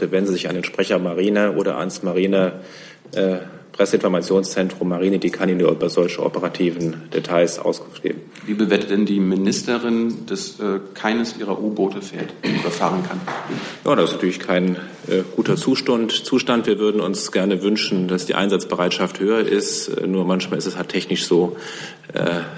dürfte, 0.00 0.12
wenden 0.12 0.28
Sie 0.28 0.34
sich 0.34 0.48
an 0.48 0.54
den 0.54 0.64
Sprecher 0.64 0.98
Marine 0.98 1.52
oder 1.52 1.78
ans 1.78 2.02
Marine 2.02 2.60
äh, 3.12 3.38
Presseinformationszentrum 3.72 4.88
Marine, 4.88 5.18
die 5.18 5.30
kann 5.30 5.48
Ihnen 5.48 5.60
über 5.60 5.88
solche 5.88 6.22
operativen 6.22 7.08
Details 7.14 7.58
Auskunft 7.58 8.02
geben. 8.02 8.20
Wie 8.44 8.52
bewertet 8.52 8.90
denn 8.90 9.06
die 9.06 9.20
Ministerin, 9.20 10.26
dass 10.26 10.60
äh, 10.60 10.80
keines 10.92 11.38
ihrer 11.38 11.58
U-Boote 11.62 12.02
fährt 12.02 12.34
oder 12.42 12.70
fahren 12.70 13.02
kann? 13.08 13.20
Ja, 13.86 13.94
das 13.94 14.10
ist 14.10 14.16
natürlich 14.16 14.40
kein 14.40 14.76
äh, 15.08 15.22
guter 15.34 15.56
Zustand. 15.56 16.12
Zustand. 16.12 16.66
Wir 16.66 16.78
würden 16.78 17.00
uns 17.00 17.32
gerne 17.32 17.62
wünschen, 17.62 18.08
dass 18.08 18.26
die 18.26 18.34
Einsatzbereitschaft 18.34 19.20
höher 19.20 19.40
ist. 19.40 19.88
Äh, 19.88 20.06
nur 20.06 20.26
manchmal 20.26 20.58
ist 20.58 20.66
es 20.66 20.76
halt 20.76 20.88
technisch 20.88 21.24
so, 21.24 21.56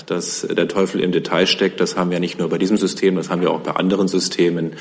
dass 0.06 0.46
der 0.48 0.68
Teufel 0.68 1.00
im 1.00 1.12
Detail 1.12 1.46
steckt. 1.46 1.80
Das 1.80 1.96
haben 1.96 2.10
wir 2.10 2.20
nicht 2.20 2.38
nur 2.38 2.48
bei 2.48 2.58
diesem 2.58 2.76
System, 2.76 3.16
das 3.16 3.30
haben 3.30 3.42
wir 3.42 3.50
auch 3.50 3.60
bei 3.60 3.72
anderen 3.72 4.08
Systemen. 4.08 4.72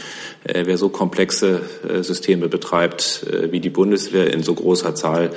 Äh, 0.44 0.64
wer 0.66 0.78
so 0.78 0.90
komplexe 0.90 1.62
äh, 1.88 2.04
Systeme 2.04 2.48
betreibt 2.48 3.26
wie 3.52 3.60
die 3.60 3.70
Bundeswehr 3.70 4.34
in 4.34 4.44
so 4.44 4.54
großer 4.54 4.96
Zahl, 4.96 5.32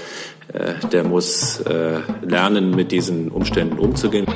der 0.93 1.05
muss 1.05 1.63
lernen, 2.23 2.71
mit 2.71 2.93
diesen 2.93 3.31
Umständen 3.31 3.79
umzugehen. 3.79 4.27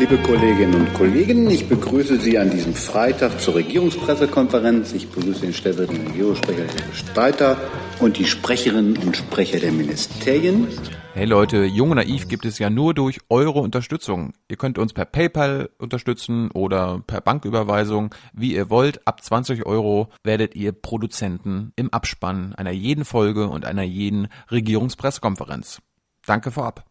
Liebe 0.00 0.16
Kolleginnen 0.16 0.74
und 0.76 0.94
Kollegen, 0.94 1.50
ich 1.50 1.68
begrüße 1.68 2.18
Sie 2.18 2.38
an 2.38 2.50
diesem 2.50 2.72
Freitag 2.72 3.38
zur 3.38 3.56
Regierungspressekonferenz. 3.56 4.94
Ich 4.94 5.06
begrüße 5.10 5.42
den 5.42 5.52
stellvertretenden 5.52 6.12
Regierungssprecher 6.12 6.62
Herr 6.62 6.94
Streiter 6.94 7.58
und 7.98 8.16
die 8.16 8.24
Sprecherinnen 8.24 8.96
und 8.96 9.14
Sprecher 9.14 9.58
der 9.58 9.72
Ministerien. 9.72 10.68
Hey 11.12 11.26
Leute, 11.26 11.64
Jung 11.64 11.90
und 11.90 11.96
Naiv 11.96 12.28
gibt 12.28 12.46
es 12.46 12.58
ja 12.58 12.70
nur 12.70 12.94
durch 12.94 13.18
eure 13.28 13.60
Unterstützung. 13.60 14.32
Ihr 14.48 14.56
könnt 14.56 14.78
uns 14.78 14.94
per 14.94 15.04
PayPal 15.04 15.68
unterstützen 15.76 16.50
oder 16.50 17.02
per 17.06 17.20
Banküberweisung, 17.20 18.14
wie 18.32 18.54
ihr 18.54 18.70
wollt. 18.70 19.06
Ab 19.06 19.22
20 19.22 19.66
Euro 19.66 20.08
werdet 20.24 20.56
ihr 20.56 20.72
Produzenten 20.72 21.74
im 21.76 21.92
Abspann 21.92 22.54
einer 22.54 22.72
jeden 22.72 23.04
Folge 23.04 23.50
und 23.50 23.66
einer 23.66 23.82
jeden 23.82 24.28
Regierungspressekonferenz. 24.50 25.82
Danke 26.24 26.50
vorab. 26.50 26.86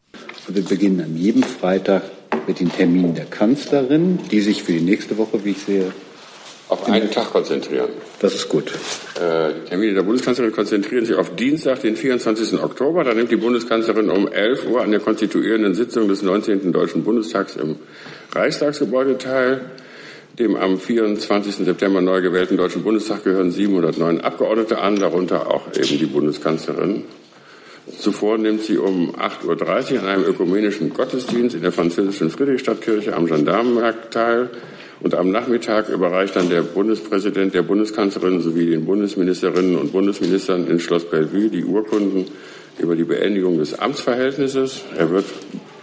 Wir 0.47 0.63
beginnen 0.63 1.01
an 1.01 1.17
jedem 1.17 1.41
Freitag 1.41 2.03
mit 2.47 2.59
den 2.59 2.71
Terminen 2.71 3.15
der 3.15 3.25
Kanzlerin, 3.25 4.19
die 4.31 4.41
sich 4.41 4.63
für 4.63 4.73
die 4.73 4.81
nächste 4.81 5.17
Woche, 5.17 5.43
wie 5.43 5.51
ich 5.51 5.59
sehe, 5.59 5.91
auf 6.69 6.87
einen 6.87 7.09
Tag 7.09 7.31
konzentrieren. 7.31 7.89
Das 8.19 8.35
ist 8.35 8.47
gut. 8.47 8.71
Äh, 9.19 9.53
die 9.53 9.69
Termine 9.69 9.95
der 9.95 10.03
Bundeskanzlerin 10.03 10.53
konzentrieren 10.53 11.05
sich 11.05 11.15
auf 11.15 11.35
Dienstag, 11.35 11.81
den 11.81 11.95
24. 11.95 12.61
Oktober. 12.61 13.03
Da 13.03 13.13
nimmt 13.13 13.31
die 13.31 13.37
Bundeskanzlerin 13.37 14.09
um 14.09 14.27
11 14.27 14.67
Uhr 14.69 14.81
an 14.81 14.91
der 14.91 14.99
konstituierenden 14.99 15.73
Sitzung 15.73 16.07
des 16.07 16.21
19. 16.21 16.71
Deutschen 16.71 17.03
Bundestags 17.03 17.55
im 17.55 17.77
Reichstagsgebäude 18.33 19.17
teil. 19.17 19.61
Dem 20.37 20.55
am 20.55 20.79
24. 20.79 21.65
September 21.65 22.01
neu 22.01 22.21
gewählten 22.21 22.55
Deutschen 22.55 22.83
Bundestag 22.83 23.23
gehören 23.23 23.51
709 23.51 24.21
Abgeordnete 24.21 24.77
an, 24.77 24.95
darunter 24.95 25.47
auch 25.47 25.67
eben 25.75 25.97
die 25.97 26.05
Bundeskanzlerin. 26.05 27.03
Zuvor 27.97 28.37
nimmt 28.37 28.63
sie 28.63 28.77
um 28.77 29.15
8.30 29.15 29.93
Uhr 29.93 29.99
an 30.01 30.07
einem 30.07 30.23
ökumenischen 30.23 30.93
Gottesdienst 30.93 31.55
in 31.55 31.61
der 31.61 31.71
französischen 31.71 32.29
Friedrichstadtkirche 32.29 33.15
am 33.15 33.25
Gendarmenmarkt 33.25 34.13
teil. 34.13 34.49
Und 35.01 35.15
am 35.15 35.31
Nachmittag 35.31 35.89
überreicht 35.89 36.35
dann 36.35 36.49
der 36.49 36.61
Bundespräsident 36.61 37.53
der 37.53 37.61
Bundeskanzlerin 37.61 38.41
sowie 38.41 38.65
den 38.65 38.85
Bundesministerinnen 38.85 39.77
und 39.77 39.93
Bundesministern 39.93 40.67
in 40.67 40.79
Schloss 40.79 41.09
Bellevue 41.09 41.49
die 41.49 41.63
Urkunden 41.63 42.25
über 42.79 42.95
die 42.95 43.05
Beendigung 43.05 43.57
des 43.57 43.79
Amtsverhältnisses. 43.79 44.81
Er 44.97 45.09
wird 45.09 45.25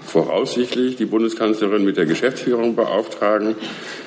voraussichtlich 0.07 0.97
die 0.97 1.07
Bundeskanzlerin 1.07 1.85
mit 1.85 1.97
der 1.97 2.07
Geschäftsführung 2.07 2.77
beauftragen. 2.77 3.55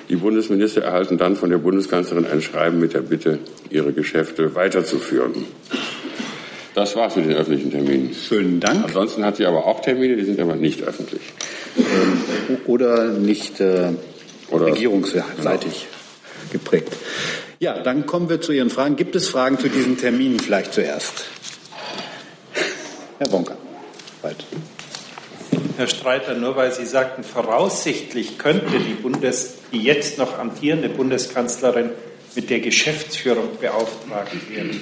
Die 0.09 0.15
Bundesminister 0.15 0.81
erhalten 0.83 1.17
dann 1.17 1.35
von 1.35 1.49
der 1.49 1.57
Bundeskanzlerin 1.57 2.25
ein 2.25 2.41
Schreiben 2.41 2.79
mit 2.79 2.93
der 2.93 3.01
Bitte, 3.01 3.39
ihre 3.69 3.93
Geschäfte 3.93 4.55
weiterzuführen. 4.55 5.45
Das 6.79 6.95
war's 6.95 7.17
mit 7.17 7.25
den 7.25 7.35
öffentlichen 7.35 7.71
Terminen. 7.71 8.15
Schönen 8.15 8.61
Dank. 8.61 8.85
Ansonsten 8.85 9.25
hat 9.25 9.35
sie 9.35 9.45
aber 9.45 9.65
auch 9.65 9.81
Termine, 9.81 10.15
die 10.15 10.23
sind 10.23 10.39
aber 10.39 10.55
nicht 10.55 10.81
öffentlich. 10.81 11.23
Ähm, 11.77 12.57
oder 12.67 13.09
nicht 13.09 13.59
äh, 13.59 13.89
oder 14.49 14.67
regierungsseitig 14.67 15.27
genau. 15.35 16.51
geprägt. 16.53 16.93
Ja, 17.59 17.79
dann 17.81 18.05
kommen 18.05 18.29
wir 18.29 18.39
zu 18.39 18.53
Ihren 18.53 18.69
Fragen. 18.69 18.95
Gibt 18.95 19.17
es 19.17 19.27
Fragen 19.27 19.59
zu 19.59 19.67
diesen 19.67 19.97
Terminen 19.97 20.39
vielleicht 20.39 20.73
zuerst? 20.73 21.25
Herr 23.17 23.27
Bonker. 23.27 23.57
Weit. 24.21 24.37
Herr 25.75 25.87
Streiter, 25.87 26.35
nur 26.35 26.55
weil 26.55 26.71
Sie 26.71 26.85
sagten, 26.85 27.25
voraussichtlich 27.25 28.37
könnte 28.37 28.79
die, 28.79 28.93
Bundes, 28.93 29.55
die 29.73 29.83
jetzt 29.83 30.17
noch 30.17 30.39
amtierende 30.39 30.87
Bundeskanzlerin 30.87 31.89
mit 32.35 32.49
der 32.49 32.61
Geschäftsführung 32.61 33.49
beauftragt 33.59 34.31
werden. 34.49 34.81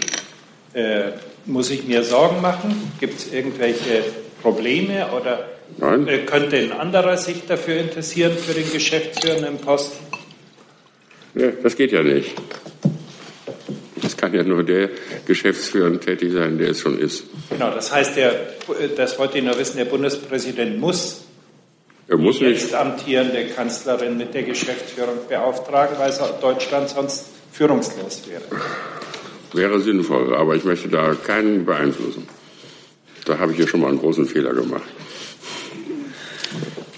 Äh, 0.74 1.14
muss 1.48 1.72
ich 1.72 1.88
mir 1.88 2.04
Sorgen 2.04 2.42
machen? 2.42 2.92
Gibt 3.00 3.20
es 3.20 3.34
irgendwelche 3.34 4.04
Probleme 4.42 5.08
oder 5.12 5.48
Nein. 5.78 6.08
Äh, 6.08 6.20
könnte 6.20 6.58
ein 6.58 6.72
anderer 6.72 7.18
sich 7.18 7.46
dafür 7.46 7.80
interessieren, 7.80 8.32
für 8.38 8.54
den 8.54 8.72
geschäftsführenden 8.72 9.58
Posten? 9.58 9.98
Ja, 11.36 11.52
das 11.62 11.76
geht 11.76 11.92
ja 11.92 12.02
nicht. 12.04 12.34
Es 14.04 14.16
kann 14.16 14.34
ja 14.34 14.44
nur 14.44 14.64
der 14.64 14.90
geschäftsführend 15.26 16.02
tätig 16.02 16.32
sein, 16.32 16.58
der 16.58 16.70
es 16.70 16.82
schon 16.82 16.98
ist. 17.00 17.26
Genau, 17.50 17.72
das 17.72 17.92
heißt, 17.92 18.16
der, 18.16 18.34
das 18.96 19.20
wollte 19.20 19.40
ich 19.40 19.44
nur 19.44 19.58
wissen, 19.60 19.78
der 19.78 19.86
Bundespräsident 19.86 20.80
muss, 20.80 21.24
er 22.08 22.18
muss 22.18 22.40
die 22.40 22.46
jetzt 22.46 22.74
amtierende 22.74 23.48
Kanzlerin 23.48 24.18
mit 24.18 24.34
der 24.34 24.44
Geschäftsführung 24.44 25.28
beauftragen, 25.28 25.98
weil 26.00 26.14
Deutschland 26.42 26.90
sonst 26.90 27.26
führungslos 27.52 28.24
wäre. 28.30 28.44
Wäre 29.54 29.82
sinnvoll, 29.82 30.36
aber 30.36 30.56
ich 30.56 30.64
möchte 30.64 30.90
da 30.90 31.14
keinen 31.16 31.66
beeinflussen. 31.66 32.28
Da 33.26 33.40
habe 33.40 33.52
ich 33.52 33.58
hier 33.58 33.68
schon 33.68 33.82
mal 33.82 33.90
einen 33.90 34.00
großen 34.00 34.26
Fehler 34.26 34.54
gemacht. 34.54 34.84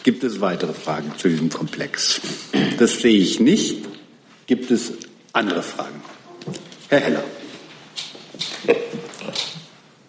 Gibt 0.03 0.23
es 0.23 0.41
weitere 0.41 0.73
Fragen 0.73 1.11
zu 1.17 1.29
diesem 1.29 1.49
Komplex? 1.49 2.21
Das 2.77 3.01
sehe 3.01 3.17
ich 3.17 3.39
nicht. 3.39 3.85
Gibt 4.47 4.71
es 4.71 4.93
andere 5.33 5.61
Fragen? 5.61 6.01
Herr 6.89 6.99
Heller. 6.99 7.23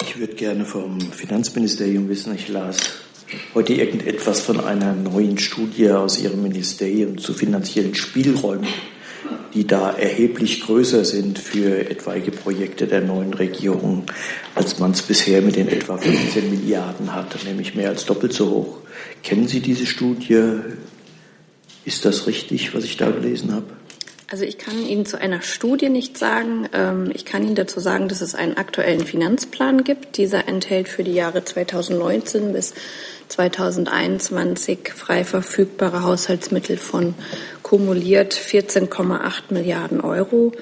Ich 0.02 0.18
würde 0.18 0.34
gerne 0.34 0.64
vom 0.64 1.00
Finanzministerium 1.00 2.08
wissen, 2.08 2.34
ich 2.34 2.48
las 2.48 2.76
heute 3.54 3.74
irgendetwas 3.74 4.40
von 4.40 4.60
einer 4.60 4.94
neuen 4.94 5.38
Studie 5.38 5.90
aus 5.90 6.20
Ihrem 6.20 6.42
Ministerium 6.42 7.18
zu 7.18 7.32
finanziellen 7.32 7.94
Spielräumen, 7.94 8.66
die 9.54 9.66
da 9.66 9.90
erheblich 9.90 10.62
größer 10.62 11.04
sind 11.04 11.38
für 11.38 11.90
etwaige 11.90 12.30
Projekte 12.30 12.86
der 12.86 13.00
neuen 13.00 13.34
Regierung, 13.34 14.04
als 14.54 14.78
man 14.78 14.92
es 14.92 15.02
bisher 15.02 15.42
mit 15.42 15.56
den 15.56 15.68
etwa 15.68 15.96
15 15.96 16.50
Milliarden 16.50 17.14
hatte, 17.14 17.38
nämlich 17.46 17.74
mehr 17.74 17.88
als 17.88 18.04
doppelt 18.04 18.32
so 18.32 18.50
hoch. 18.50 18.78
Kennen 19.22 19.48
Sie 19.48 19.60
diese 19.60 19.86
Studie? 19.86 20.60
Ist 21.84 22.04
das 22.04 22.26
richtig, 22.26 22.74
was 22.74 22.84
ich 22.84 22.96
da 22.96 23.10
gelesen 23.10 23.52
habe? 23.52 23.79
Also 24.30 24.44
ich 24.44 24.58
kann 24.58 24.86
Ihnen 24.86 25.06
zu 25.06 25.20
einer 25.20 25.42
Studie 25.42 25.88
nicht 25.88 26.16
sagen. 26.16 26.68
Ähm, 26.72 27.10
ich 27.12 27.24
kann 27.24 27.42
Ihnen 27.42 27.56
dazu 27.56 27.80
sagen, 27.80 28.06
dass 28.06 28.20
es 28.20 28.36
einen 28.36 28.56
aktuellen 28.56 29.04
Finanzplan 29.04 29.82
gibt. 29.82 30.18
Dieser 30.18 30.46
enthält 30.46 30.88
für 30.88 31.02
die 31.02 31.14
Jahre 31.14 31.44
2019 31.44 32.52
bis 32.52 32.72
2021 33.28 34.92
frei 34.94 35.24
verfügbare 35.24 36.04
Haushaltsmittel 36.04 36.76
von 36.76 37.14
kumuliert 37.64 38.34
14,8 38.34 39.42
Milliarden 39.50 40.00
Euro. 40.00 40.52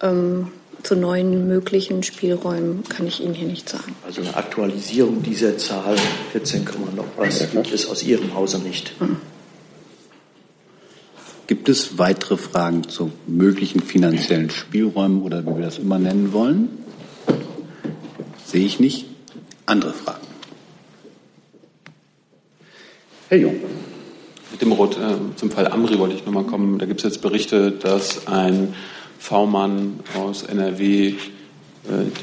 Ähm, 0.00 0.52
zu 0.84 0.94
neuen 0.94 1.48
möglichen 1.48 2.04
Spielräumen 2.04 2.84
kann 2.88 3.08
ich 3.08 3.20
Ihnen 3.20 3.34
hier 3.34 3.48
nicht 3.48 3.68
sagen. 3.68 3.96
Also 4.06 4.20
eine 4.20 4.36
Aktualisierung 4.36 5.24
dieser 5.24 5.58
Zahl 5.58 5.96
14, 6.30 6.64
noch 6.94 7.06
was 7.16 7.50
gibt 7.50 7.72
es 7.72 7.88
aus 7.88 8.04
Ihrem 8.04 8.34
Hause 8.34 8.60
nicht. 8.60 9.00
Mhm. 9.00 9.16
Gibt 11.46 11.68
es 11.68 11.96
weitere 11.96 12.36
Fragen 12.36 12.88
zu 12.88 13.12
möglichen 13.28 13.80
finanziellen 13.80 14.50
Spielräumen 14.50 15.22
oder 15.22 15.42
wie 15.42 15.56
wir 15.56 15.64
das 15.64 15.78
immer 15.78 16.00
nennen 16.00 16.32
wollen? 16.32 16.68
Sehe 18.44 18.66
ich 18.66 18.80
nicht. 18.80 19.06
Andere 19.64 19.92
Fragen? 19.92 20.26
Herr 23.28 23.38
Jung. 23.38 23.56
Mit 24.50 24.60
dem 24.60 24.72
Rot 24.72 24.96
äh, 24.96 25.36
zum 25.36 25.50
Fall 25.52 25.68
Amri 25.68 25.98
wollte 26.00 26.16
ich 26.16 26.26
nochmal 26.26 26.44
kommen. 26.44 26.80
Da 26.80 26.86
gibt 26.86 27.00
es 27.00 27.04
jetzt 27.04 27.22
Berichte, 27.22 27.70
dass 27.70 28.26
ein 28.26 28.74
V-Mann 29.18 30.00
aus 30.18 30.42
NRW 30.42 31.08
äh, 31.08 31.14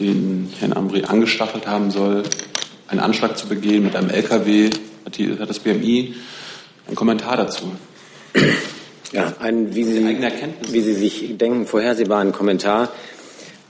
den 0.02 0.50
Herrn 0.60 0.74
Ambri 0.74 1.04
angestachelt 1.04 1.66
haben 1.66 1.92
soll, 1.92 2.24
einen 2.88 3.00
Anschlag 3.00 3.38
zu 3.38 3.48
begehen 3.48 3.84
mit 3.84 3.96
einem 3.96 4.10
LKW. 4.10 4.70
Hat, 5.06 5.18
die, 5.18 5.38
hat 5.38 5.50
das 5.50 5.60
BMI 5.60 6.16
einen 6.88 6.96
Kommentar 6.96 7.38
dazu? 7.38 7.72
Ja, 9.14 9.32
ein, 9.40 9.76
wie 9.76 9.84
Sie, 9.84 10.04
wie 10.72 10.82
Sie 10.82 10.94
sich 10.94 11.38
denken, 11.38 11.68
vorhersehbaren 11.68 12.32
Kommentar. 12.32 12.92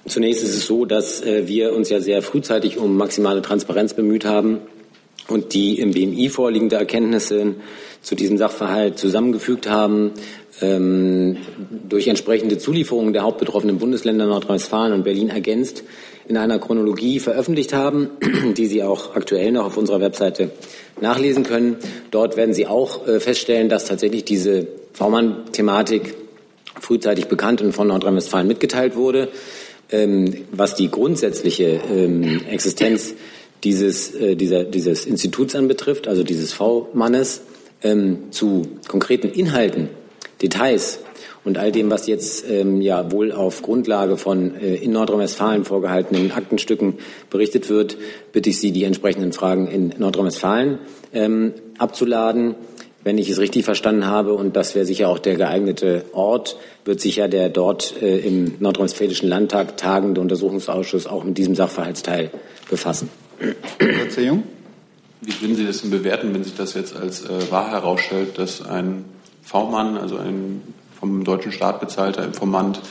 Zunächst 0.08 0.42
ist 0.42 0.56
es 0.56 0.66
so, 0.66 0.86
dass 0.86 1.22
äh, 1.22 1.48
wir 1.48 1.74
uns 1.74 1.90
ja 1.90 2.00
sehr 2.00 2.22
frühzeitig 2.22 2.78
um 2.78 2.96
maximale 2.96 3.42
Transparenz 3.42 3.94
bemüht 3.94 4.24
haben 4.24 4.60
und 5.28 5.54
die 5.54 5.80
im 5.80 5.92
BMI 5.92 6.30
vorliegende 6.30 6.78
Erkenntnisse 6.78 7.56
zu 8.02 8.16
diesem 8.16 8.38
Sachverhalt 8.38 8.98
zusammengefügt 8.98 9.70
haben, 9.70 10.12
ähm, 10.62 11.36
durch 11.90 12.08
entsprechende 12.08 12.58
Zulieferungen 12.58 13.12
der 13.12 13.24
hauptbetroffenen 13.24 13.80
Bundesländer 13.80 14.26
Nordrhein-Westfalen 14.28 14.94
und 14.94 15.04
Berlin 15.04 15.30
ergänzt 15.30 15.84
in 16.26 16.38
einer 16.38 16.58
Chronologie 16.58 17.20
veröffentlicht 17.20 17.74
haben, 17.74 18.12
die 18.56 18.68
Sie 18.68 18.82
auch 18.82 19.14
aktuell 19.14 19.52
noch 19.52 19.66
auf 19.66 19.76
unserer 19.76 20.00
Webseite 20.00 20.52
nachlesen 21.02 21.44
können. 21.44 21.76
Dort 22.12 22.38
werden 22.38 22.54
Sie 22.54 22.66
auch 22.66 23.06
äh, 23.06 23.20
feststellen, 23.20 23.68
dass 23.68 23.84
tatsächlich 23.84 24.24
diese 24.24 24.68
V-Mann-Thematik 24.94 26.16
frühzeitig 26.80 27.28
bekannt 27.28 27.62
und 27.62 27.74
von 27.74 27.88
Nordrhein-Westfalen 27.88 28.48
mitgeteilt 28.48 28.96
wurde. 28.96 29.30
Ähm, 29.92 30.46
was 30.52 30.76
die 30.76 30.90
grundsätzliche 30.90 31.82
ähm, 31.92 32.42
Existenz 32.50 33.14
dieses, 33.64 34.14
äh, 34.16 34.36
dieser, 34.36 34.64
dieses 34.64 35.06
Instituts 35.06 35.56
anbetrifft, 35.56 36.08
also 36.08 36.24
dieses 36.24 36.54
V-Mannes, 36.54 37.42
ähm, 37.84 38.32
zu 38.32 38.64
konkreten 38.88 39.30
Inhalten, 39.30 39.90
Details 40.42 41.00
und 41.44 41.58
all 41.58 41.72
dem, 41.72 41.92
was 41.92 42.08
jetzt 42.08 42.50
ähm, 42.50 42.82
ja 42.82 43.12
wohl 43.12 43.32
auf 43.32 43.62
Grundlage 43.62 44.18
von 44.18 44.56
äh, 44.56 44.76
in 44.76 44.92
Nordrhein-Westfalen 44.92 45.66
vorgehaltenen 45.66 46.32
Aktenstücken 46.32 46.96
berichtet 47.30 47.70
wird, 47.70 47.98
bitte 48.32 48.50
ich 48.50 48.60
Sie, 48.60 48.72
die 48.72 48.86
entsprechenden 48.86 49.34
Fragen 49.34 49.68
in 49.68 49.94
Nordrhein-Westfalen 49.98 50.80
ähm, 51.14 51.54
abzuladen. 51.78 52.56
Wenn 53.04 53.18
ich 53.18 53.30
es 53.30 53.40
richtig 53.40 53.66
verstanden 53.66 54.06
habe, 54.08 54.34
und 54.34 54.56
das 54.56 54.76
wäre 54.76 54.86
sicher 54.86 55.10
auch 55.10 55.20
der 55.20 55.36
geeignete 55.36 56.06
Ort, 56.14 56.58
wird 56.86 57.02
sich 57.02 57.18
ja 57.18 57.28
der 57.28 57.50
dort 57.50 58.02
äh, 58.02 58.20
im 58.20 58.56
Nordrhein-Westfälischen 58.60 59.28
Landtag 59.28 59.78
tagende 59.78 60.22
Untersuchungsausschuss 60.22 61.08
auch 61.08 61.24
mit 61.24 61.38
diesem 61.38 61.56
Sachverhaltsteil 61.56 62.32
befassen. 62.70 63.10
Herr 63.80 64.10
Zehung? 64.10 64.44
Wie 65.22 65.42
würden 65.42 65.56
Sie 65.56 65.66
das 65.66 65.82
denn 65.82 65.92
bewerten, 65.92 66.34
wenn 66.34 66.44
sich 66.44 66.56
das 66.56 66.74
jetzt 66.74 66.96
als 66.96 67.24
äh, 67.24 67.52
wahr 67.52 67.72
herausstellt, 67.72 68.38
dass 68.38 68.66
ein 68.66 69.06
V-Mann, 69.42 69.98
also 69.98 70.18
ein 70.18 70.62
vom 71.00 71.24
deutschen 71.24 71.52
Staat 71.52 71.80
bezahlter 71.80 72.24
Informant, 72.24 72.82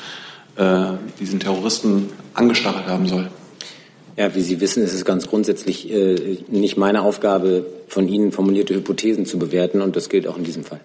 äh, 0.56 0.92
diesen 1.18 1.40
Terroristen 1.40 2.10
angestachelt 2.34 2.86
haben 2.86 3.06
soll? 3.06 3.28
Ja, 4.16 4.34
wie 4.34 4.42
Sie 4.42 4.60
wissen, 4.60 4.82
ist 4.82 4.92
es 4.92 5.04
ganz 5.04 5.26
grundsätzlich 5.26 5.90
äh, 5.90 6.38
nicht 6.48 6.76
meine 6.76 7.02
Aufgabe, 7.02 7.64
von 7.88 8.08
Ihnen 8.08 8.30
formulierte 8.32 8.74
Hypothesen 8.74 9.24
zu 9.24 9.38
bewerten, 9.38 9.80
und 9.80 9.96
das 9.96 10.08
gilt 10.08 10.26
auch 10.26 10.36
in 10.36 10.44
diesem 10.44 10.64
Fall. 10.64 10.80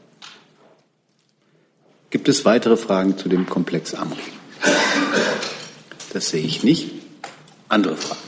Gibt 2.09 2.29
es 2.29 2.45
weitere 2.45 2.77
Fragen 2.77 3.17
zu 3.17 3.27
dem 3.27 3.47
Komplex 3.47 3.93
Amri? 3.93 4.17
Das 6.13 6.29
sehe 6.29 6.43
ich 6.43 6.63
nicht. 6.63 6.91
Andere 7.67 7.97
Fragen? 7.97 8.21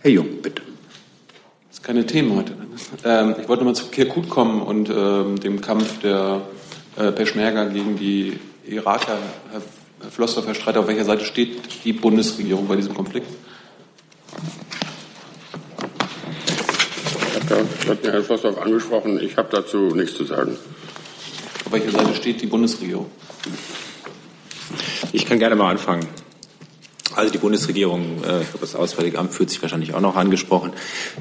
Herr 0.00 0.10
Jung, 0.12 0.28
bitte. 0.40 0.62
Das 1.68 1.78
ist 1.78 1.82
keine 1.82 2.06
Themen 2.06 2.36
heute. 2.36 2.52
Ähm, 3.04 3.34
ich 3.40 3.48
wollte 3.48 3.64
nochmal 3.64 3.74
zu 3.74 3.86
Kirkuk 3.86 4.28
kommen 4.28 4.62
und 4.62 4.88
ähm, 4.88 5.40
dem 5.40 5.60
Kampf 5.60 5.98
der 6.00 6.42
äh, 6.96 7.10
Peschmerga 7.10 7.64
gegen 7.64 7.96
die 7.96 8.38
Iraker. 8.66 9.18
Herr, 10.04 10.10
Herr 10.10 10.10
Flossdorf, 10.10 10.46
Herr 10.46 10.54
Streiter, 10.54 10.80
auf 10.80 10.86
welcher 10.86 11.04
Seite 11.04 11.24
steht 11.24 11.84
die 11.84 11.92
Bundesregierung 11.92 12.68
bei 12.68 12.76
diesem 12.76 12.94
Konflikt? 12.94 13.26
Das 17.48 17.88
hat 17.88 17.98
Herr 18.02 18.22
Flossdorf 18.22 18.58
angesprochen. 18.58 19.20
Ich 19.20 19.36
habe 19.36 19.48
dazu 19.50 19.94
nichts 19.94 20.16
zu 20.16 20.24
sagen. 20.24 20.56
Auf 21.64 21.72
welcher 21.72 21.90
Seite 21.90 22.14
steht 22.14 22.42
die 22.42 22.46
Bundesregierung? 22.46 23.10
Ich 25.12 25.26
kann 25.26 25.38
gerne 25.38 25.56
mal 25.56 25.70
anfangen. 25.70 26.06
Also 27.14 27.30
die 27.32 27.38
Bundesregierung, 27.38 28.24
äh, 28.24 28.40
das 28.60 28.74
Auswärtige 28.74 29.18
Amt 29.18 29.32
fühlt 29.32 29.48
sich 29.48 29.62
wahrscheinlich 29.62 29.94
auch 29.94 30.00
noch 30.00 30.16
angesprochen. 30.16 30.72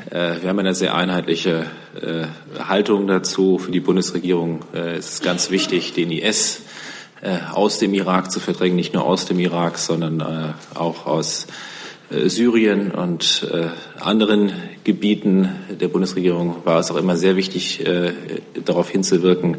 Äh, 0.10 0.42
wir 0.42 0.50
haben 0.50 0.60
eine 0.60 0.74
sehr 0.74 0.96
einheitliche 0.96 1.68
äh, 2.02 2.26
Haltung 2.68 3.06
dazu. 3.06 3.60
Für 3.60 3.72
die 3.72 3.80
Bundesregierung 3.80 4.62
ist 4.74 5.14
es 5.14 5.22
ganz 5.22 5.52
wichtig, 5.52 5.94
den 5.94 6.12
IS 6.12 6.62
aus 7.54 7.80
dem 7.80 7.94
Irak 7.94 8.31
zu 8.31 8.40
verdrängen, 8.40 8.75
nicht 8.75 8.94
nur 8.94 9.06
aus 9.06 9.25
dem 9.25 9.40
Irak, 9.40 9.78
sondern 9.78 10.20
äh, 10.20 10.78
auch 10.78 11.06
aus 11.06 11.48
äh, 12.12 12.30
Syrien 12.30 12.92
und 12.92 13.48
äh, 13.52 13.68
anderen 14.00 14.52
Gebieten 14.84 15.50
der 15.80 15.88
Bundesregierung 15.88 16.58
war 16.66 16.80
es 16.80 16.92
auch 16.92 16.98
immer 16.98 17.16
sehr 17.16 17.36
wichtig, 17.36 17.86
äh, 17.86 18.14
darauf 18.66 18.90
hinzuwirken, 18.90 19.58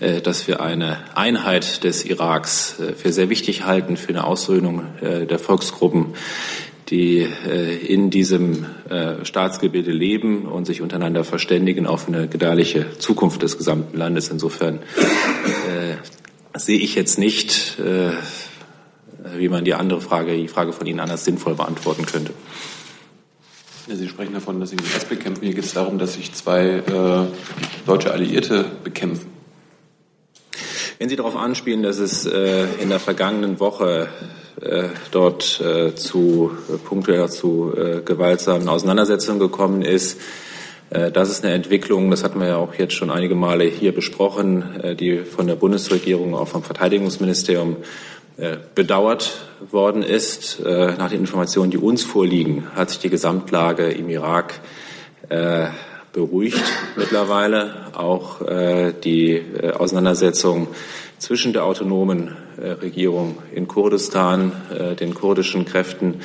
äh, 0.00 0.20
dass 0.20 0.48
wir 0.48 0.60
eine 0.60 0.98
Einheit 1.14 1.84
des 1.84 2.04
Iraks 2.04 2.80
äh, 2.80 2.92
für 2.94 3.12
sehr 3.12 3.28
wichtig 3.28 3.64
halten, 3.64 3.96
für 3.96 4.08
eine 4.08 4.24
Aussöhnung 4.24 4.82
äh, 5.00 5.26
der 5.26 5.38
Volksgruppen, 5.38 6.14
die 6.88 7.24
in 7.86 8.10
diesem 8.10 8.66
Staatsgebilde 9.22 9.92
leben 9.92 10.46
und 10.46 10.64
sich 10.64 10.82
untereinander 10.82 11.22
verständigen 11.22 11.86
auf 11.86 12.08
eine 12.08 12.26
gedeihliche 12.26 12.98
Zukunft 12.98 13.42
des 13.42 13.56
gesamten 13.56 13.96
Landes. 13.96 14.28
Insofern 14.28 14.80
sehe 16.54 16.78
ich 16.78 16.94
jetzt 16.94 17.18
nicht, 17.18 17.76
wie 19.36 19.48
man 19.48 19.64
die 19.64 19.74
andere 19.74 20.00
Frage, 20.00 20.36
die 20.36 20.48
Frage 20.48 20.72
von 20.72 20.86
Ihnen 20.86 21.00
anders 21.00 21.24
sinnvoll 21.24 21.54
beantworten 21.54 22.06
könnte. 22.06 22.32
Sie 23.86 24.08
sprechen 24.08 24.34
davon, 24.34 24.60
dass 24.60 24.70
Sie 24.70 24.76
den 24.76 24.86
IS 24.86 25.04
bekämpfen. 25.04 25.44
Hier 25.44 25.54
geht 25.54 25.64
es 25.64 25.74
darum, 25.74 25.98
dass 25.98 26.14
sich 26.14 26.32
zwei 26.32 26.76
äh, 26.76 27.26
deutsche 27.86 28.12
Alliierte 28.12 28.64
bekämpfen. 28.84 29.32
Wenn 30.98 31.08
Sie 31.08 31.16
darauf 31.16 31.34
anspielen, 31.34 31.82
dass 31.82 31.98
es 31.98 32.24
äh, 32.24 32.66
in 32.80 32.90
der 32.90 33.00
vergangenen 33.00 33.58
Woche 33.58 34.08
äh, 34.60 34.90
dort 35.10 35.60
äh, 35.60 35.94
zu 35.94 36.52
äh, 36.68 36.76
punktuell 36.76 37.28
zu 37.30 37.72
äh, 37.76 38.02
gewaltsamen 38.02 38.68
Auseinandersetzungen 38.68 39.40
gekommen 39.40 39.82
ist, 39.82 40.18
äh, 40.18 40.49
das 40.90 41.30
ist 41.30 41.44
eine 41.44 41.54
Entwicklung, 41.54 42.10
das 42.10 42.24
hatten 42.24 42.40
wir 42.40 42.48
ja 42.48 42.56
auch 42.56 42.74
jetzt 42.74 42.94
schon 42.94 43.10
einige 43.10 43.36
Male 43.36 43.64
hier 43.64 43.94
besprochen, 43.94 44.80
äh, 44.82 44.96
die 44.96 45.18
von 45.18 45.46
der 45.46 45.54
Bundesregierung, 45.54 46.34
auch 46.34 46.48
vom 46.48 46.62
Verteidigungsministerium 46.62 47.76
äh, 48.36 48.56
bedauert 48.74 49.40
worden 49.70 50.02
ist. 50.02 50.60
Äh, 50.60 50.94
nach 50.98 51.10
den 51.10 51.20
Informationen, 51.20 51.70
die 51.70 51.78
uns 51.78 52.02
vorliegen, 52.02 52.68
hat 52.74 52.90
sich 52.90 52.98
die 52.98 53.10
Gesamtlage 53.10 53.90
im 53.90 54.08
Irak 54.08 54.60
äh, 55.28 55.66
beruhigt 56.12 56.62
mittlerweile. 56.96 57.86
Auch 57.92 58.40
äh, 58.42 58.92
die 58.92 59.32
äh, 59.34 59.72
Auseinandersetzung 59.72 60.68
zwischen 61.20 61.52
der 61.52 61.64
autonomen 61.64 62.34
äh, 62.56 62.70
Regierung 62.70 63.36
in 63.54 63.68
Kurdistan, 63.68 64.52
äh, 64.76 64.96
den 64.96 65.14
kurdischen 65.14 65.66
Kräften, 65.66 66.22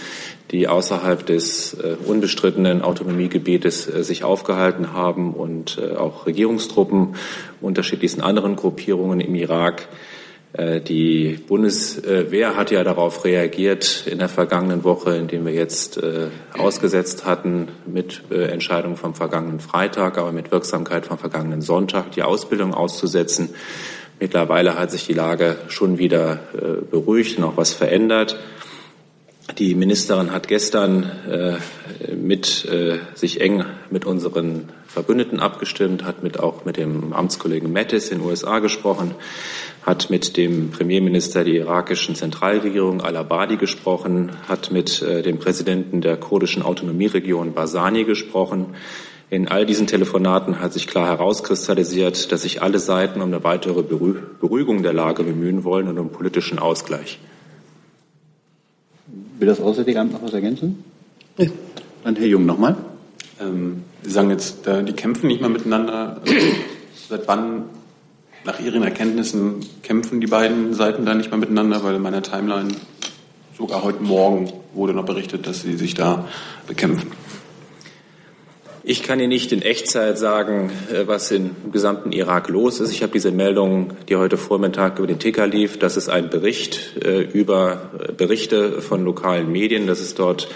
die 0.51 0.69
außerhalb 0.69 1.25
des 1.25 1.73
äh, 1.73 1.97
unbestrittenen 2.05 2.81
Autonomiegebietes 2.81 3.83
sich 3.83 4.23
aufgehalten 4.23 4.93
haben 4.93 5.33
und 5.33 5.81
auch 5.97 6.25
Regierungstruppen 6.25 7.15
unterschiedlichsten 7.61 8.21
anderen 8.21 8.55
Gruppierungen 8.55 9.19
im 9.19 9.35
Irak 9.35 9.87
die 10.57 11.37
Bundeswehr 11.49 12.55
hat 12.55 12.71
ja 12.71 12.85
darauf 12.85 13.25
reagiert 13.25 14.07
in 14.09 14.19
der 14.19 14.29
vergangenen 14.29 14.85
Woche, 14.85 15.17
indem 15.17 15.45
wir 15.45 15.51
jetzt 15.51 15.99
ausgesetzt 16.57 17.25
hatten 17.25 17.67
mit 17.85 18.21
Entscheidung 18.31 18.95
vom 18.95 19.15
vergangenen 19.15 19.59
Freitag, 19.59 20.17
aber 20.17 20.31
mit 20.31 20.53
Wirksamkeit 20.53 21.07
vom 21.07 21.17
vergangenen 21.17 21.61
Sonntag 21.61 22.11
die 22.11 22.23
Ausbildung 22.23 22.73
auszusetzen. 22.73 23.49
Mittlerweile 24.19 24.77
hat 24.77 24.91
sich 24.91 25.05
die 25.05 25.13
Lage 25.13 25.57
schon 25.67 25.97
wieder 25.97 26.39
beruhigt 26.89 27.37
und 27.37 27.43
auch 27.43 27.57
was 27.57 27.73
verändert. 27.73 28.37
Die 29.57 29.75
Ministerin 29.75 30.31
hat 30.31 30.47
gestern 30.47 31.03
äh, 31.03 32.13
mit 32.13 32.65
äh, 32.65 32.97
sich 33.13 33.39
eng 33.39 33.63
mit 33.89 34.03
unseren 34.03 34.69
Verbündeten 34.87 35.39
abgestimmt, 35.39 36.03
hat 36.03 36.23
mit 36.23 36.39
auch 36.39 36.65
mit 36.65 36.77
dem 36.77 37.13
Amtskollegen 37.13 37.71
Mattis 37.71 38.09
in 38.09 38.19
den 38.19 38.27
USA 38.27 38.59
gesprochen, 38.59 39.13
hat 39.83 40.09
mit 40.09 40.35
dem 40.35 40.71
Premierminister 40.71 41.43
der 41.43 41.53
irakischen 41.53 42.15
Zentralregierung 42.15 43.01
Al-Abadi 43.01 43.57
gesprochen, 43.57 44.31
hat 44.47 44.71
mit 44.71 45.01
äh, 45.03 45.21
dem 45.21 45.37
Präsidenten 45.37 46.01
der 46.01 46.17
kurdischen 46.17 46.63
Autonomieregion 46.63 47.53
Basani 47.53 48.03
gesprochen. 48.03 48.75
In 49.29 49.47
all 49.47 49.65
diesen 49.65 49.87
Telefonaten 49.87 50.59
hat 50.59 50.73
sich 50.73 50.87
klar 50.87 51.07
herauskristallisiert, 51.07 52.31
dass 52.31 52.43
sich 52.43 52.61
alle 52.61 52.79
Seiten 52.79 53.21
um 53.21 53.27
eine 53.27 53.43
weitere 53.43 53.81
Beruhigung 53.81 54.83
der 54.83 54.93
Lage 54.93 55.23
bemühen 55.23 55.63
wollen 55.63 55.87
und 55.87 55.97
um 55.97 56.09
politischen 56.09 56.59
Ausgleich. 56.59 57.19
Will 59.39 59.47
das 59.47 59.59
Auswärtige 59.59 59.99
Amt 59.99 60.13
noch 60.13 60.23
was 60.23 60.33
ergänzen? 60.33 60.83
Nee. 61.37 61.49
Dann 62.03 62.15
Herr 62.15 62.27
Jung 62.27 62.45
nochmal. 62.45 62.77
Ähm, 63.41 63.83
Sie 64.03 64.11
sagen 64.11 64.29
jetzt, 64.29 64.67
die 64.67 64.93
kämpfen 64.93 65.27
nicht 65.27 65.41
mehr 65.41 65.49
miteinander. 65.49 66.21
Seit 67.09 67.27
wann 67.27 67.63
nach 68.45 68.59
Ihren 68.59 68.83
Erkenntnissen 68.83 69.65
kämpfen 69.81 70.21
die 70.21 70.27
beiden 70.27 70.75
Seiten 70.75 71.05
da 71.05 71.15
nicht 71.15 71.31
mehr 71.31 71.39
miteinander, 71.39 71.83
weil 71.83 71.95
in 71.95 72.03
meiner 72.03 72.21
Timeline 72.21 72.69
sogar 73.57 73.83
heute 73.83 74.03
Morgen 74.03 74.53
wurde 74.75 74.93
noch 74.93 75.05
berichtet, 75.05 75.47
dass 75.47 75.61
sie 75.61 75.75
sich 75.75 75.95
da 75.95 76.27
bekämpfen. 76.67 77.11
Ich 78.87 79.01
kann 79.01 79.19
Ihnen 79.19 79.29
nicht 79.29 79.51
in 79.51 79.63
Echtzeit 79.63 80.19
sagen, 80.19 80.69
äh, 80.93 81.07
was 81.07 81.31
im 81.31 81.55
gesamten 81.71 82.11
Irak 82.11 82.49
los 82.49 82.79
ist. 82.79 82.91
Ich 82.91 83.01
habe 83.01 83.13
diese 83.13 83.31
Meldung, 83.31 83.93
die 84.07 84.15
heute 84.15 84.37
Vormittag 84.37 84.99
über 84.99 85.07
den 85.07 85.17
Ticker 85.17 85.47
lief. 85.47 85.79
Das 85.79 85.97
ist 85.97 86.07
ein 86.07 86.29
Bericht 86.29 87.03
äh, 87.03 87.21
über 87.21 87.89
äh, 87.97 88.11
Berichte 88.11 88.83
von 88.83 89.03
lokalen 89.03 89.51
Medien, 89.51 89.87
dass 89.87 90.01
es 90.01 90.13
dort 90.13 90.49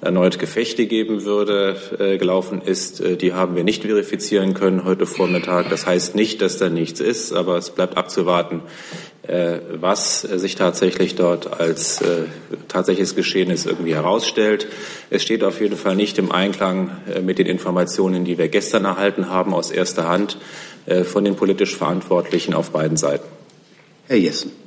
erneut 0.00 0.38
Gefechte 0.38 0.86
geben 0.86 1.24
würde, 1.24 1.76
gelaufen 2.18 2.60
ist. 2.60 3.02
Die 3.22 3.32
haben 3.32 3.56
wir 3.56 3.64
nicht 3.64 3.82
verifizieren 3.82 4.52
können 4.52 4.84
heute 4.84 5.06
Vormittag. 5.06 5.70
Das 5.70 5.86
heißt 5.86 6.14
nicht, 6.14 6.42
dass 6.42 6.58
da 6.58 6.68
nichts 6.68 7.00
ist, 7.00 7.32
aber 7.32 7.56
es 7.56 7.70
bleibt 7.70 7.96
abzuwarten, 7.96 8.60
was 9.28 10.20
sich 10.20 10.54
tatsächlich 10.54 11.14
dort 11.14 11.58
als 11.60 12.00
äh, 12.00 12.24
tatsächliches 12.68 13.14
Geschehnis 13.14 13.66
irgendwie 13.66 13.94
herausstellt. 13.94 14.68
Es 15.10 15.22
steht 15.22 15.42
auf 15.42 15.60
jeden 15.60 15.76
Fall 15.76 15.96
nicht 15.96 16.18
im 16.18 16.32
Einklang 16.32 16.96
äh, 17.12 17.20
mit 17.20 17.38
den 17.38 17.46
Informationen, 17.46 18.24
die 18.24 18.38
wir 18.38 18.48
gestern 18.48 18.84
erhalten 18.84 19.28
haben 19.28 19.54
aus 19.54 19.70
erster 19.70 20.08
Hand 20.08 20.38
von 21.02 21.24
den 21.24 21.34
politisch 21.34 21.74
Verantwortlichen 21.74 22.54
auf 22.54 22.70
beiden 22.70 22.96
Seiten. 22.96 23.26
Herr 24.06 24.18
Jessen. 24.18 24.65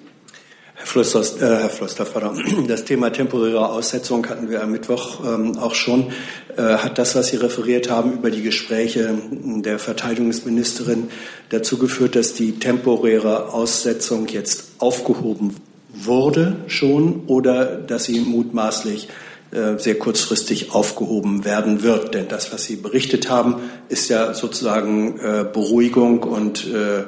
Herr 0.80 0.88
Flöster, 0.88 1.20
äh, 1.20 1.60
Herr 1.62 1.70
Flöstervater, 1.70 2.34
das 2.68 2.86
Thema 2.86 3.12
temporäre 3.12 3.68
Aussetzung 3.68 4.26
hatten 4.30 4.50
wir 4.50 4.64
am 4.64 4.72
Mittwoch 4.72 5.20
ähm, 5.26 5.58
auch 5.58 5.76
schon. 5.76 6.14
Äh, 6.56 6.62
hat 6.62 6.98
das, 6.98 7.16
was 7.16 7.28
Sie 7.28 7.36
referiert 7.36 7.90
haben 7.90 8.14
über 8.14 8.32
die 8.32 8.42
Gespräche 8.42 9.14
der 9.30 9.78
Verteidigungsministerin, 9.78 11.10
dazu 11.50 11.78
geführt, 11.78 12.16
dass 12.16 12.34
die 12.34 12.60
temporäre 12.60 13.52
Aussetzung 13.52 14.30
jetzt 14.30 14.70
aufgehoben 14.80 15.58
wurde 15.90 16.56
schon 16.68 17.24
oder 17.28 17.66
dass 17.66 18.06
sie 18.06 18.22
mutmaßlich 18.22 19.10
äh, 19.52 19.78
sehr 19.78 19.96
kurzfristig 19.96 20.74
aufgehoben 20.74 21.44
werden 21.44 21.84
wird? 21.84 22.14
Denn 22.14 22.30
das, 22.30 22.54
was 22.54 22.64
Sie 22.64 22.78
berichtet 22.78 23.30
haben, 23.30 23.56
ist 23.90 24.10
ja 24.10 24.34
sozusagen 24.34 25.20
äh, 25.20 25.44
Beruhigung 25.44 26.24
und 26.24 26.66
äh, 26.68 27.04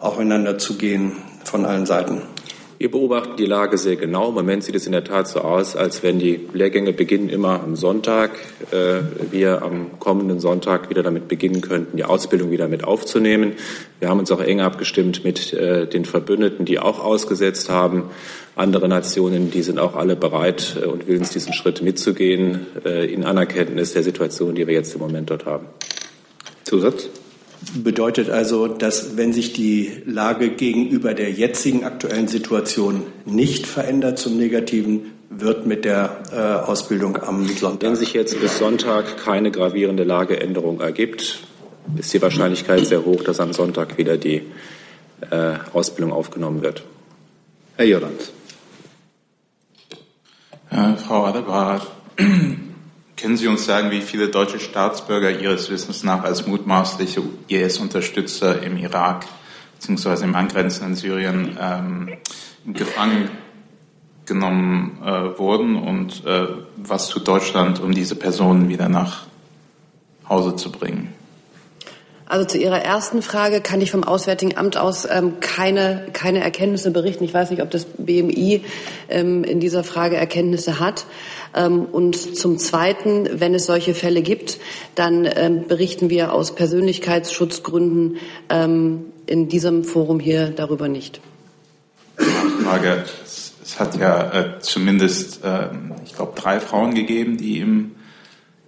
aufeinander 0.00 0.56
zu 0.56 0.78
gehen 0.78 1.12
von 1.44 1.66
allen 1.66 1.84
Seiten. 1.84 2.22
Wir 2.84 2.90
beobachten 2.90 3.38
die 3.38 3.46
Lage 3.46 3.78
sehr 3.78 3.96
genau. 3.96 4.28
Im 4.28 4.34
Moment 4.34 4.62
sieht 4.62 4.74
es 4.74 4.84
in 4.84 4.92
der 4.92 5.04
Tat 5.04 5.26
so 5.26 5.40
aus, 5.40 5.74
als 5.74 6.02
wenn 6.02 6.18
die 6.18 6.46
Lehrgänge 6.52 6.92
beginnen 6.92 7.30
immer 7.30 7.62
am 7.62 7.76
Sonntag. 7.76 8.32
Äh, 8.72 9.00
wir 9.30 9.62
am 9.62 9.98
kommenden 9.98 10.38
Sonntag 10.38 10.90
wieder 10.90 11.02
damit 11.02 11.26
beginnen 11.26 11.62
könnten, 11.62 11.96
die 11.96 12.04
Ausbildung 12.04 12.50
wieder 12.50 12.68
mit 12.68 12.84
aufzunehmen. 12.84 13.54
Wir 14.00 14.10
haben 14.10 14.18
uns 14.18 14.30
auch 14.30 14.42
eng 14.42 14.60
abgestimmt 14.60 15.24
mit 15.24 15.54
äh, 15.54 15.86
den 15.86 16.04
Verbündeten, 16.04 16.66
die 16.66 16.78
auch 16.78 17.02
ausgesetzt 17.02 17.70
haben. 17.70 18.10
Andere 18.54 18.86
Nationen, 18.86 19.50
die 19.50 19.62
sind 19.62 19.78
auch 19.78 19.96
alle 19.96 20.14
bereit 20.14 20.76
äh, 20.78 20.84
und 20.84 21.08
willens, 21.08 21.30
diesen 21.30 21.54
Schritt 21.54 21.80
mitzugehen, 21.80 22.66
in 22.84 23.24
Anerkenntnis 23.24 23.94
der 23.94 24.02
Situation, 24.02 24.54
die 24.54 24.66
wir 24.66 24.74
jetzt 24.74 24.92
im 24.92 25.00
Moment 25.00 25.30
dort 25.30 25.46
haben. 25.46 25.68
Zusatz? 26.64 27.08
Bedeutet 27.74 28.30
also, 28.30 28.68
dass 28.68 29.16
wenn 29.16 29.32
sich 29.32 29.52
die 29.52 29.90
Lage 30.06 30.50
gegenüber 30.50 31.12
der 31.12 31.32
jetzigen 31.32 31.84
aktuellen 31.84 32.28
Situation 32.28 33.02
nicht 33.24 33.66
verändert 33.66 34.18
zum 34.18 34.36
Negativen, 34.36 35.12
wird 35.28 35.66
mit 35.66 35.84
der 35.84 36.22
äh, 36.32 36.36
Ausbildung 36.64 37.16
am 37.20 37.46
Sonntag. 37.48 37.82
Wenn 37.82 37.96
sich 37.96 38.12
jetzt 38.12 38.40
bis 38.40 38.58
Sonntag 38.58 39.16
keine 39.16 39.50
gravierende 39.50 40.04
Lageänderung 40.04 40.80
ergibt, 40.80 41.40
ist 41.96 42.14
die 42.14 42.22
Wahrscheinlichkeit 42.22 42.86
sehr 42.86 43.04
hoch, 43.04 43.24
dass 43.24 43.40
am 43.40 43.52
Sonntag 43.52 43.98
wieder 43.98 44.16
die 44.16 44.42
äh, 45.30 45.54
Ausbildung 45.72 46.12
aufgenommen 46.12 46.62
wird. 46.62 46.84
Herr 47.76 47.86
Jordans. 47.86 48.30
Äh, 50.70 50.96
Frau 50.96 51.24
Adebar, 51.24 51.86
können 53.16 53.36
Sie 53.36 53.48
uns 53.48 53.64
sagen, 53.64 53.90
wie 53.90 54.00
viele 54.00 54.28
deutsche 54.28 54.58
Staatsbürger 54.58 55.40
Ihres 55.40 55.70
Wissens 55.70 56.02
nach 56.02 56.24
als 56.24 56.46
mutmaßliche 56.46 57.22
IS-Unterstützer 57.48 58.62
im 58.62 58.76
Irak 58.76 59.26
bzw. 59.80 60.24
im 60.24 60.34
angrenzenden 60.34 60.96
Syrien 60.96 61.56
ähm, 61.60 62.08
gefangen 62.66 63.30
genommen 64.26 64.98
äh, 65.04 65.38
wurden 65.38 65.76
und 65.76 66.24
äh, 66.24 66.46
was 66.76 67.08
tut 67.08 67.28
Deutschland, 67.28 67.80
um 67.80 67.92
diese 67.92 68.16
Personen 68.16 68.68
wieder 68.68 68.88
nach 68.88 69.26
Hause 70.28 70.56
zu 70.56 70.72
bringen? 70.72 71.12
Also 72.26 72.46
zu 72.46 72.58
Ihrer 72.58 72.82
ersten 72.82 73.20
Frage 73.20 73.60
kann 73.60 73.82
ich 73.82 73.90
vom 73.90 74.02
Auswärtigen 74.02 74.56
Amt 74.56 74.78
aus 74.78 75.06
ähm, 75.10 75.40
keine, 75.40 76.06
keine 76.14 76.40
Erkenntnisse 76.40 76.90
berichten. 76.90 77.22
Ich 77.24 77.34
weiß 77.34 77.50
nicht, 77.50 77.60
ob 77.60 77.70
das 77.70 77.84
BMI 77.84 78.62
ähm, 79.10 79.44
in 79.44 79.60
dieser 79.60 79.84
Frage 79.84 80.16
Erkenntnisse 80.16 80.80
hat. 80.80 81.04
Ähm, 81.54 81.84
und 81.84 82.36
zum 82.36 82.58
Zweiten, 82.58 83.28
wenn 83.40 83.54
es 83.54 83.66
solche 83.66 83.94
Fälle 83.94 84.22
gibt, 84.22 84.58
dann 84.94 85.28
ähm, 85.36 85.68
berichten 85.68 86.08
wir 86.08 86.32
aus 86.32 86.54
Persönlichkeitsschutzgründen 86.54 88.16
ähm, 88.48 89.04
in 89.26 89.48
diesem 89.48 89.84
Forum 89.84 90.18
hier 90.18 90.48
darüber 90.48 90.88
nicht. 90.88 91.20
Frage. 92.16 93.04
Es, 93.24 93.52
hat 93.78 93.98
ja 93.98 94.30
äh, 94.30 94.60
zumindest, 94.60 95.42
äh, 95.42 95.68
ich 96.04 96.14
glaube, 96.14 96.32
drei 96.40 96.60
Frauen 96.60 96.94
gegeben, 96.94 97.38
die 97.38 97.58
im 97.58 97.96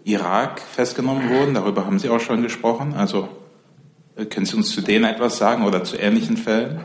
Irak 0.04 0.60
festgenommen 0.60 1.30
wurden. 1.30 1.54
Darüber 1.54 1.86
haben 1.86 2.00
Sie 2.00 2.08
auch 2.08 2.18
schon 2.18 2.42
gesprochen. 2.42 2.94
Also 2.94 3.28
können 4.24 4.46
Sie 4.46 4.56
uns 4.56 4.74
zu 4.74 4.80
denen 4.80 5.04
etwas 5.04 5.36
sagen 5.38 5.64
oder 5.64 5.84
zu 5.84 5.96
ähnlichen 5.96 6.36
Fällen? 6.36 6.80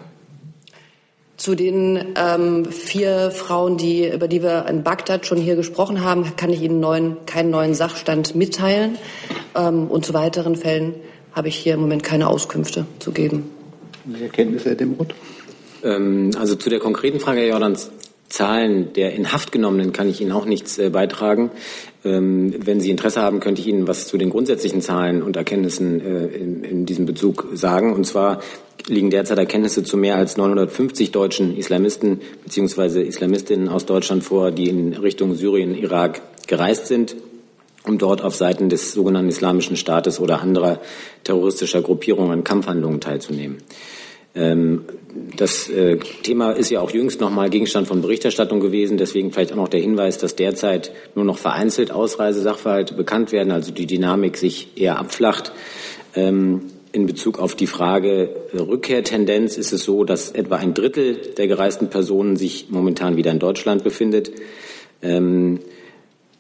Zu 1.38 1.56
den 1.56 2.14
ähm, 2.16 2.66
vier 2.66 3.32
Frauen, 3.32 3.78
die, 3.78 4.08
über 4.08 4.28
die 4.28 4.44
wir 4.44 4.68
in 4.68 4.84
Bagdad 4.84 5.26
schon 5.26 5.40
hier 5.40 5.56
gesprochen 5.56 6.04
haben, 6.04 6.36
kann 6.36 6.52
ich 6.52 6.62
Ihnen 6.62 6.80
neuen, 6.80 7.26
keinen 7.26 7.50
neuen 7.50 7.74
Sachstand 7.74 8.36
mitteilen. 8.36 8.98
Ähm, 9.56 9.88
und 9.88 10.06
zu 10.06 10.14
weiteren 10.14 10.56
Fällen 10.56 10.94
habe 11.32 11.48
ich 11.48 11.56
hier 11.56 11.74
im 11.74 11.80
Moment 11.80 12.04
keine 12.04 12.28
Auskünfte 12.28 12.86
zu 13.00 13.12
geben. 13.12 13.50
Welche 14.06 14.26
Erkenntnisse, 14.26 14.70
Herr 14.70 14.76
Demroth? 14.76 15.16
Ähm, 15.84 16.32
also 16.38 16.56
zu 16.56 16.70
der 16.70 16.80
konkreten 16.80 17.20
Frage, 17.20 17.40
Herr 17.40 17.48
Jordans, 17.48 17.90
Zahlen 18.32 18.94
der 18.94 19.14
in 19.14 19.32
Haft 19.32 19.52
genommenen 19.52 19.94
kann 19.94 20.10
ich 20.10 20.22
Ihnen 20.22 20.32
auch 20.32 20.46
nichts 20.46 20.78
äh, 20.78 20.90
beitragen. 20.90 21.52
Ähm, 22.04 22.56
wenn 22.66 22.80
Sie 22.80 22.90
Interesse 22.90 23.22
haben, 23.22 23.40
könnte 23.42 23.62
ich 23.62 23.68
Ihnen 23.68 23.88
was 23.88 24.08
zu 24.08 24.18
den 24.18 24.30
grundsätzlichen 24.30 24.82
Zahlen 24.82 25.22
und 25.22 25.36
Erkenntnissen 25.36 26.02
äh, 26.02 26.26
in, 26.28 26.64
in, 26.64 26.86
diesem 26.86 27.06
Bezug 27.06 27.50
sagen. 27.54 27.94
Und 27.94 28.06
zwar 28.06 28.42
liegen 28.88 29.10
derzeit 29.10 29.38
Erkenntnisse 29.38 29.84
zu 29.84 29.98
mehr 29.98 30.16
als 30.16 30.38
950 30.38 31.12
deutschen 31.12 31.56
Islamisten 31.56 32.22
bzw. 32.44 33.02
Islamistinnen 33.04 33.68
aus 33.68 33.86
Deutschland 33.86 34.24
vor, 34.24 34.52
die 34.52 34.70
in 34.70 34.94
Richtung 34.94 35.36
Syrien, 35.36 35.76
Irak 35.76 36.22
gereist 36.48 36.88
sind 36.88 37.16
um 37.84 37.98
dort 37.98 38.22
auf 38.22 38.36
Seiten 38.36 38.70
des 38.70 38.94
sogenannten 38.94 39.30
Islamischen 39.30 39.76
Staates 39.76 40.20
oder 40.20 40.42
anderer 40.42 40.80
terroristischer 41.24 41.82
Gruppierungen 41.82 42.32
an 42.32 42.44
Kampfhandlungen 42.44 43.02
teilzunehmen. 43.02 43.58
Ähm, 44.34 44.86
das 45.36 45.70
äh, 45.70 45.98
Thema 46.24 46.52
ist 46.52 46.70
ja 46.70 46.80
auch 46.80 46.92
jüngst 46.92 47.20
nochmal 47.20 47.50
Gegenstand 47.50 47.88
von 47.88 48.02
Berichterstattung 48.02 48.60
gewesen. 48.60 48.98
Deswegen 48.98 49.32
vielleicht 49.32 49.52
auch 49.52 49.58
noch 49.58 49.68
der 49.68 49.82
Hinweis, 49.82 50.18
dass 50.18 50.36
derzeit 50.36 50.92
nur 51.16 51.26
noch 51.26 51.38
vereinzelt 51.38 51.92
Ausreisesachverhalte 51.92 52.94
bekannt 52.94 53.32
werden, 53.32 53.52
also 53.52 53.72
die 53.72 53.88
Dynamik 53.88 54.38
sich 54.38 54.70
eher 54.76 55.00
abflacht. 55.00 55.52
Ähm, 56.16 56.62
in 56.94 57.06
Bezug 57.06 57.40
auf 57.40 57.56
die 57.56 57.68
Frage 57.68 58.30
äh, 58.54 58.58
Rückkehrtendenz 58.58 59.58
ist 59.58 59.72
es 59.74 59.84
so, 59.84 60.04
dass 60.04 60.32
etwa 60.32 60.58
ein 60.58 60.74
Drittel 60.74 61.34
der 61.38 61.48
gereisten 61.48 61.90
Personen 61.90 62.36
sich 62.36 62.68
momentan 62.70 63.18
wieder 63.18 63.32
in 63.32 63.40
Deutschland 63.40 63.84
befindet. 63.84 64.32
Ähm, 65.02 65.60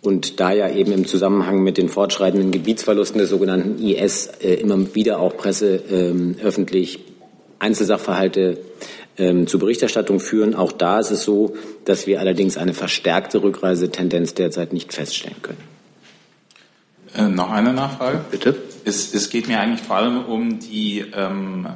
und 0.01 0.39
da 0.39 0.51
ja 0.51 0.69
eben 0.69 0.91
im 0.93 1.05
Zusammenhang 1.05 1.61
mit 1.61 1.77
den 1.77 1.87
fortschreitenden 1.87 2.51
Gebietsverlusten 2.51 3.19
des 3.19 3.29
sogenannten 3.29 3.81
IS 3.85 4.27
äh, 4.41 4.55
immer 4.55 4.95
wieder 4.95 5.19
auch 5.19 5.37
Presse 5.37 5.81
ähm, 5.91 6.35
öffentlich 6.43 6.99
Einzelsachverhalte 7.61 8.57
ähm, 9.17 9.45
zur 9.47 9.59
Berichterstattung 9.59 10.19
führen. 10.19 10.55
Auch 10.55 10.71
da 10.71 10.99
ist 10.99 11.11
es 11.11 11.23
so, 11.23 11.55
dass 11.85 12.07
wir 12.07 12.19
allerdings 12.19 12.57
eine 12.57 12.73
verstärkte 12.73 13.43
Rückreisetendenz 13.43 14.33
derzeit 14.33 14.73
nicht 14.73 14.93
feststellen 14.93 15.41
können. 15.41 15.63
Äh, 17.15 17.27
noch 17.27 17.51
eine 17.51 17.73
Nachfrage? 17.73 18.21
Bitte. 18.31 18.55
Es, 18.83 19.13
es, 19.13 19.29
geht 19.29 19.47
mir 19.47 19.59
eigentlich 19.59 19.81
vor 19.81 19.97
allem 19.97 20.25
um 20.25 20.59
die 20.59 21.05
ähm, 21.15 21.67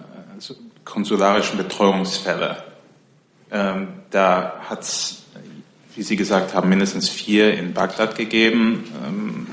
konsularischen 0.83 1.57
Betreuungsfälle. 1.57 2.57
Ähm, 3.51 3.87
da 4.09 4.59
hat 4.67 4.81
es, 4.81 5.23
wie 5.95 6.01
Sie 6.01 6.15
gesagt 6.15 6.55
haben, 6.55 6.69
mindestens 6.69 7.09
vier 7.09 7.53
in 7.53 7.73
Bagdad 7.73 8.15
gegeben. 8.15 8.85
Ähm, 9.05 9.47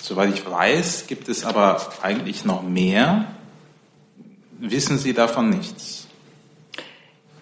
soweit 0.00 0.34
ich 0.34 0.44
weiß, 0.44 1.06
gibt 1.06 1.28
es 1.28 1.44
aber 1.44 1.80
eigentlich 2.02 2.44
noch 2.44 2.62
mehr 2.62 3.26
wissen 4.58 4.98
Sie 4.98 5.12
davon 5.12 5.50
nichts? 5.50 6.06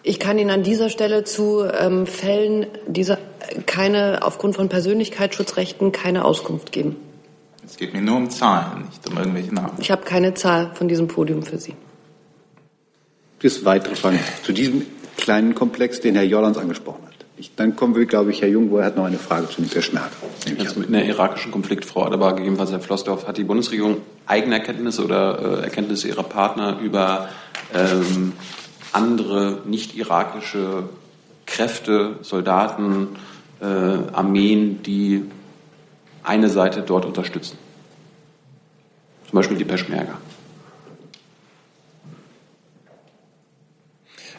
Ich 0.02 0.20
kann 0.20 0.38
Ihnen 0.38 0.50
an 0.50 0.62
dieser 0.62 0.88
Stelle 0.88 1.24
zu 1.24 1.64
ähm, 1.64 2.06
Fällen 2.06 2.66
dieser 2.86 3.18
keine 3.66 4.20
aufgrund 4.22 4.56
von 4.56 4.68
Persönlichkeitsschutzrechten 4.68 5.92
keine 5.92 6.24
Auskunft 6.24 6.72
geben. 6.72 6.96
Es 7.64 7.76
geht 7.76 7.92
mir 7.92 8.00
nur 8.00 8.16
um 8.16 8.30
Zahlen, 8.30 8.84
nicht 8.86 9.08
um 9.08 9.16
irgendwelche 9.18 9.52
Namen. 9.52 9.72
Ich 9.80 9.90
habe 9.90 10.04
keine 10.04 10.34
Zahl 10.34 10.72
von 10.74 10.86
diesem 10.86 11.08
Podium 11.08 11.42
für 11.42 11.58
Sie. 11.58 11.74
Bis 13.40 13.64
weitere 13.64 13.96
Fragen 13.96 14.20
zu 14.44 14.52
diesem 14.52 14.86
kleinen 15.16 15.54
Komplex, 15.54 16.00
den 16.00 16.14
Herr 16.14 16.24
Jordans 16.24 16.58
angesprochen 16.58 17.04
hat. 17.06 17.15
Ich, 17.38 17.54
dann 17.54 17.76
kommen 17.76 17.94
wir, 17.94 18.06
glaube 18.06 18.30
ich, 18.30 18.40
Herr 18.40 18.48
Jungwohl 18.48 18.82
hat 18.82 18.96
noch 18.96 19.04
eine 19.04 19.18
Frage 19.18 19.48
zu 19.48 19.60
dem 19.60 19.68
Verschmerz. 19.68 20.12
Also 20.58 20.80
mit 20.80 20.88
einer 20.88 21.04
irakischen 21.04 21.52
Konflikt, 21.52 21.84
Frau 21.84 22.04
Adebar, 22.04 22.34
gegebenenfalls 22.34 22.72
Herr 22.72 22.80
Flossdorf, 22.80 23.26
hat 23.28 23.36
die 23.36 23.44
Bundesregierung 23.44 23.98
eigene 24.26 24.54
Erkenntnisse 24.54 25.04
oder 25.04 25.60
äh, 25.60 25.64
Erkenntnisse 25.64 26.08
ihrer 26.08 26.22
Partner 26.22 26.78
über 26.80 27.28
ähm, 27.74 28.32
andere 28.92 29.60
nicht-irakische 29.66 30.84
Kräfte, 31.44 32.16
Soldaten, 32.22 33.08
äh, 33.60 33.66
Armeen, 33.66 34.82
die 34.82 35.24
eine 36.22 36.48
Seite 36.48 36.82
dort 36.82 37.04
unterstützen. 37.04 37.58
Zum 39.28 39.36
Beispiel 39.36 39.58
die 39.58 39.64
Peschmerga. 39.64 40.18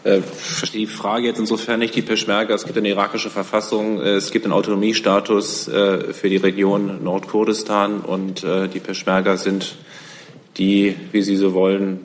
Äh, 0.08 0.22
verstehe 0.22 0.82
die 0.82 0.88
Frage 0.88 1.28
jetzt 1.28 1.40
insofern 1.40 1.80
nicht. 1.80 1.94
Die 1.94 2.02
Peschmerga, 2.02 2.54
es 2.54 2.66
gibt 2.66 2.78
eine 2.78 2.88
irakische 2.88 3.30
Verfassung, 3.30 4.00
äh, 4.02 4.14
es 4.14 4.32
gibt 4.32 4.46
einen 4.46 4.54
Autonomiestatus 4.54 5.68
äh, 5.68 6.14
für 6.14 6.30
die 6.30 6.38
Region 6.38 7.04
Nordkurdistan 7.04 8.00
und 8.00 8.46
die 8.74 8.80
Peschmerga 8.80 9.38
sind 9.38 9.76
die, 10.58 10.96
wie 11.12 11.22
Sie 11.22 11.36
so 11.36 11.54
wollen, 11.54 12.00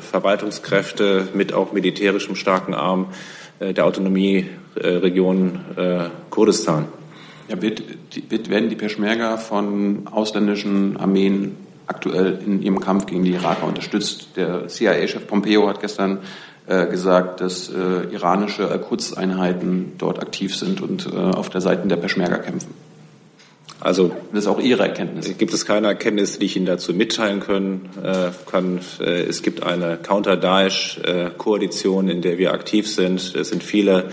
Verwaltungskräfte 0.00 1.28
mit 1.34 1.52
auch 1.52 1.72
militärischem 1.72 2.36
starken 2.36 2.74
Arm 2.74 3.06
der 3.60 3.84
Autonomieregion 3.84 5.60
Kurdistan. 6.30 6.86
Ja, 7.48 7.60
wird, 7.60 7.82
wird, 8.28 8.50
werden 8.50 8.68
die 8.68 8.76
Peschmerga 8.76 9.38
von 9.38 10.06
ausländischen 10.08 10.96
Armeen 10.98 11.56
aktuell 11.86 12.38
in 12.44 12.62
ihrem 12.62 12.80
Kampf 12.80 13.06
gegen 13.06 13.24
die 13.24 13.32
Iraker 13.32 13.66
unterstützt? 13.66 14.28
Der 14.36 14.68
CIA-Chef 14.68 15.26
Pompeo 15.26 15.68
hat 15.68 15.80
gestern 15.80 16.18
äh, 16.18 16.20
gesagt, 16.86 17.40
dass 17.40 17.68
äh, 17.68 18.12
iranische 18.12 18.70
Al-Quds-Einheiten 18.70 19.92
dort 19.98 20.20
aktiv 20.20 20.56
sind 20.56 20.80
und 20.80 21.06
äh, 21.06 21.16
auf 21.16 21.48
der 21.48 21.60
Seite 21.60 21.86
der 21.86 21.96
Peschmerga 21.96 22.38
kämpfen. 22.38 22.85
Also 23.80 24.12
das 24.32 24.44
ist 24.44 24.48
auch 24.48 24.60
Ihre 24.60 24.84
Erkenntnis. 24.84 25.36
Gibt 25.36 25.52
es 25.52 25.66
keine 25.66 25.88
Erkenntnis, 25.88 26.38
die 26.38 26.46
ich 26.46 26.56
Ihnen 26.56 26.64
dazu 26.66 26.94
mitteilen 26.94 27.40
können, 27.40 27.90
äh, 28.02 28.30
kann? 28.50 28.80
Äh, 29.00 29.24
es 29.24 29.42
gibt 29.42 29.62
eine 29.62 29.98
Counter-Daesh-Koalition, 29.98 32.08
in 32.08 32.22
der 32.22 32.38
wir 32.38 32.52
aktiv 32.52 32.88
sind. 32.88 33.34
Es 33.34 33.50
sind 33.50 33.62
viele 33.62 34.08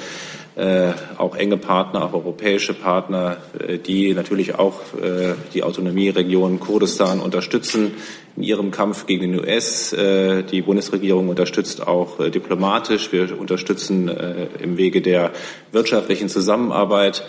äh, 0.56 0.92
auch 1.18 1.36
enge 1.36 1.58
Partner, 1.58 2.04
auch 2.04 2.14
europäische 2.14 2.74
Partner, 2.74 3.38
äh, 3.58 3.80
die 3.80 4.14
natürlich 4.14 4.56
auch 4.56 4.80
äh, 5.02 5.34
die 5.54 5.64
Autonomieregion 5.64 6.60
Kurdistan 6.60 7.20
unterstützen 7.20 7.94
in 8.36 8.44
ihrem 8.44 8.72
Kampf 8.72 9.06
gegen 9.06 9.32
den 9.32 9.40
US. 9.40 9.94
Äh, 9.94 10.44
die 10.44 10.62
Bundesregierung 10.62 11.30
unterstützt 11.30 11.88
auch 11.88 12.20
äh, 12.20 12.30
diplomatisch. 12.30 13.12
Wir 13.12 13.40
unterstützen 13.40 14.10
äh, 14.10 14.48
im 14.62 14.78
Wege 14.78 15.02
der 15.02 15.32
wirtschaftlichen 15.72 16.30
Zusammenarbeit. 16.30 17.24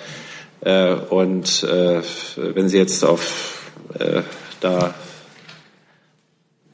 Und 0.65 1.63
wenn 1.63 2.69
Sie 2.69 2.79
jetzt 2.79 3.05
auf 3.05 3.71
da 4.61 4.95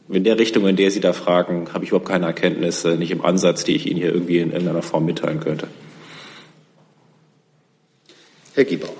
in 0.08 0.24
der 0.24 0.38
Richtung, 0.38 0.66
in 0.66 0.76
der 0.76 0.90
Sie 0.90 1.00
da 1.00 1.12
fragen, 1.12 1.68
habe 1.72 1.84
ich 1.84 1.90
überhaupt 1.90 2.08
keine 2.08 2.26
Erkenntnisse, 2.26 2.96
nicht 2.96 3.12
im 3.12 3.24
Ansatz, 3.24 3.64
die 3.64 3.76
ich 3.76 3.86
Ihnen 3.86 4.00
hier 4.00 4.12
irgendwie 4.12 4.38
in 4.38 4.50
irgendeiner 4.50 4.82
Form 4.82 5.04
mitteilen 5.04 5.40
könnte. 5.40 5.68
Herr 8.54 8.64
Giebauer. 8.64 8.90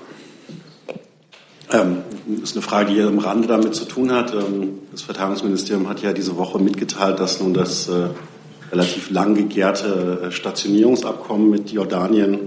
Ähm, 1.71 1.97
das 2.27 2.51
ist 2.51 2.55
eine 2.55 2.61
Frage, 2.61 2.89
die 2.89 2.95
hier 2.95 3.07
im 3.07 3.19
Rande 3.19 3.47
damit 3.47 3.75
zu 3.75 3.85
tun 3.85 4.11
hat. 4.11 4.33
Ähm, 4.33 4.79
das 4.91 5.01
Verteidigungsministerium 5.01 5.89
hat 5.89 6.01
ja 6.01 6.13
diese 6.13 6.37
Woche 6.37 6.59
mitgeteilt, 6.59 7.19
dass 7.19 7.41
nun 7.41 7.53
das 7.53 7.89
äh, 7.89 8.07
relativ 8.71 9.09
lang 9.09 9.35
gegärte 9.35 10.21
äh, 10.23 10.31
Stationierungsabkommen 10.31 11.49
mit 11.49 11.71
Jordanien 11.71 12.39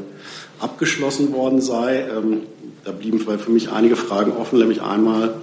abgeschlossen 0.64 1.32
worden 1.32 1.60
sei. 1.60 2.06
Ähm, 2.08 2.40
da 2.84 2.90
blieben 2.92 3.20
für 3.20 3.50
mich 3.50 3.70
einige 3.70 3.96
Fragen 3.96 4.32
offen, 4.32 4.58
nämlich 4.58 4.82
einmal, 4.82 5.34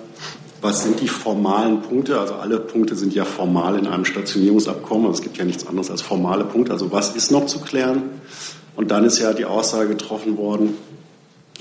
was 0.62 0.84
sind 0.84 1.00
die 1.00 1.08
formalen 1.08 1.82
Punkte? 1.82 2.20
Also 2.20 2.36
alle 2.36 2.60
Punkte 2.60 2.96
sind 2.96 3.16
ja 3.16 3.26
formal 3.26 3.80
in 3.80 3.88
einem 3.88 4.06
Stationierungsabkommen. 4.06 5.08
Also 5.08 5.20
es 5.20 5.24
gibt 5.24 5.38
ja 5.38 5.46
nichts 5.46 5.66
anderes 5.66 5.90
als 5.90 6.02
formale 6.02 6.44
Punkte. 6.44 6.72
Also 6.72 6.92
was 6.92 7.16
ist 7.16 7.32
noch 7.32 7.48
zu 7.48 7.60
klären? 7.60 8.04
Und 8.76 8.92
dann 8.92 9.06
ist 9.06 9.20
ja 9.20 9.34
die 9.34 9.46
Aussage 9.46 9.90
getroffen 9.90 10.38
worden, 10.38 10.76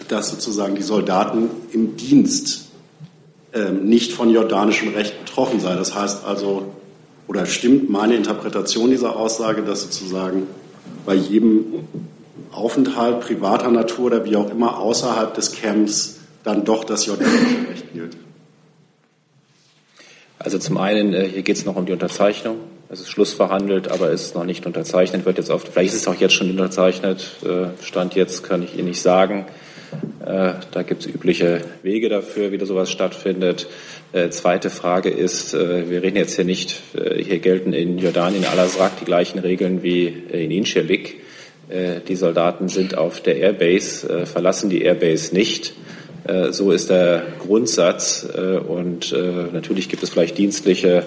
dass 0.09 0.31
sozusagen 0.31 0.75
die 0.75 0.83
Soldaten 0.83 1.50
im 1.73 1.97
Dienst 1.97 2.69
ähm, 3.55 3.85
nicht 3.85 4.12
von 4.12 4.31
jordanischem 4.31 4.93
Recht 4.93 5.25
betroffen 5.25 5.61
seien. 5.61 5.79
Das 5.79 5.95
heißt 5.95 6.25
also, 6.25 6.67
oder 7.26 7.47
stimmt 7.47 7.90
meine 7.90 8.17
Interpretation 8.17 8.90
dieser 8.90 9.17
Aussage, 9.17 9.62
dass 9.62 9.83
sozusagen 9.83 10.47
bei 11.07 11.14
jedem 11.14 11.64
Aufenthalt 12.52 13.20
privater 13.20 13.70
Natur 13.70 14.06
oder 14.06 14.25
wie 14.25 14.37
auch 14.37 14.50
immer 14.50 14.78
außerhalb 14.78 15.35
des 15.35 15.52
Camps 15.52 16.20
dann 16.42 16.64
doch 16.64 16.85
das 16.85 17.06
jordanische 17.06 17.69
Recht 17.71 17.93
gilt? 17.93 18.17
Also 20.43 20.58
zum 20.58 20.78
einen, 20.78 21.12
äh, 21.12 21.28
hier 21.28 21.43
geht 21.43 21.56
es 21.56 21.67
noch 21.67 21.76
um 21.76 21.84
die 21.84 21.93
Unterzeichnung. 21.93 22.56
Es 22.88 23.00
ist 23.00 23.10
schlussverhandelt, 23.10 23.88
aber 23.88 24.10
es 24.10 24.23
ist 24.23 24.34
noch 24.34 24.45
nicht 24.45 24.67
unterzeichnet, 24.67 25.26
wird 25.26 25.36
jetzt 25.36 25.50
auf, 25.50 25.65
vielleicht 25.71 25.93
ist 25.95 26.00
es 26.00 26.08
auch 26.08 26.15
jetzt 26.15 26.32
schon 26.32 26.50
unterzeichnet. 26.50 27.30
Äh, 27.45 27.84
Stand 27.84 28.15
jetzt 28.15 28.43
kann 28.43 28.62
ich 28.62 28.75
Ihnen 28.75 28.88
nicht 28.88 29.02
sagen. 29.02 29.45
Äh, 30.25 30.54
da 30.71 30.82
gibt 30.82 31.02
es 31.02 31.08
übliche 31.08 31.60
Wege 31.82 32.08
dafür, 32.08 32.52
wie 32.52 32.58
da 32.58 32.65
sowas 32.67 32.91
stattfindet. 32.91 33.69
Zweite 34.30 34.71
Frage 34.71 35.08
ist, 35.08 35.52
wir 35.52 36.02
reden 36.02 36.17
jetzt 36.17 36.34
hier 36.34 36.45
nicht, 36.45 36.82
hier 36.93 37.38
gelten 37.38 37.73
in 37.73 37.97
Jordanien 37.97 38.45
al-Azraq 38.45 38.99
die 38.99 39.04
gleichen 39.04 39.38
Regeln 39.38 39.84
wie 39.84 40.08
in 40.08 40.50
Incirlik. 40.50 41.21
Die 42.09 42.17
Soldaten 42.17 42.69
sind 42.69 42.99
auf 42.99 43.21
der 43.21 43.37
Airbase, 43.37 44.26
verlassen 44.26 44.71
die 44.71 44.83
Airbase 44.83 45.33
nicht. 45.33 45.73
So 46.50 46.73
ist 46.73 46.91
der 46.91 47.23
Grundsatz. 47.39 48.26
Und 48.67 49.15
natürlich 49.52 49.89
gibt 49.89 50.02
es 50.02 50.11
vielleicht 50.11 50.37
dienstliche 50.37 51.04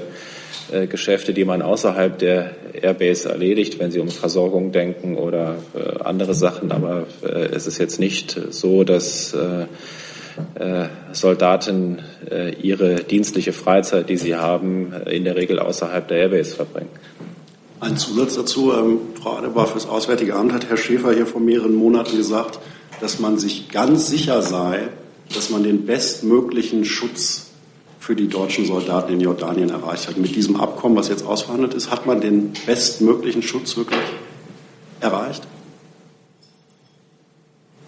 äh, 0.74 0.88
Geschäfte, 0.88 1.34
die 1.34 1.46
man 1.46 1.62
außerhalb 1.62 2.18
der 2.18 2.52
Airbase 2.74 3.30
erledigt, 3.30 3.80
wenn 3.80 3.92
Sie 3.92 4.00
um 4.00 4.08
Versorgung 4.10 4.72
denken 4.72 5.18
oder 5.18 5.58
äh, 5.76 6.04
andere 6.04 6.34
Sachen. 6.34 6.72
Aber 6.72 7.06
äh, 7.22 7.48
es 7.54 7.68
ist 7.68 7.78
jetzt 7.78 8.00
nicht 8.00 8.40
so, 8.50 8.84
dass 8.84 9.36
Soldaten 11.12 12.02
ihre 12.60 12.96
dienstliche 12.96 13.54
Freizeit, 13.54 14.10
die 14.10 14.18
sie 14.18 14.36
haben, 14.36 14.92
in 15.06 15.26
der 15.26 15.36
Regel 15.36 15.60
außerhalb 15.60 16.08
der 16.08 16.18
Airbase 16.18 16.56
verbringen. 16.56 16.90
Ein 17.84 17.98
Zusatz 17.98 18.36
dazu. 18.36 18.72
Ähm, 18.72 19.00
Frau 19.22 19.36
Adebar, 19.36 19.68
fürs 19.68 19.90
Auswärtige 19.90 20.36
Amt 20.36 20.54
hat 20.54 20.70
Herr 20.70 20.78
Schäfer 20.78 21.14
hier 21.14 21.26
vor 21.26 21.42
mehreren 21.42 21.76
Monaten 21.76 22.16
gesagt, 22.16 22.60
dass 23.02 23.20
man 23.20 23.38
sich 23.38 23.68
ganz 23.68 24.08
sicher 24.08 24.42
sei, 24.42 24.88
dass 25.36 25.50
man 25.50 25.64
den 25.64 25.86
bestmöglichen 25.86 26.86
Schutz 26.86 27.48
für 28.00 28.16
die 28.16 28.30
deutschen 28.30 28.66
Soldaten 28.66 29.12
in 29.12 29.20
Jordanien 29.20 29.70
erreicht 29.70 30.08
hat. 30.08 30.16
Mit 30.16 30.34
diesem 30.34 30.56
Abkommen, 30.56 30.96
was 30.96 31.10
jetzt 31.10 31.26
ausverhandelt 31.26 31.74
ist, 31.74 31.92
hat 31.92 32.06
man 32.06 32.22
den 32.22 32.54
bestmöglichen 32.66 33.42
Schutz 33.42 33.76
wirklich 33.76 34.00
erreicht? 35.02 35.46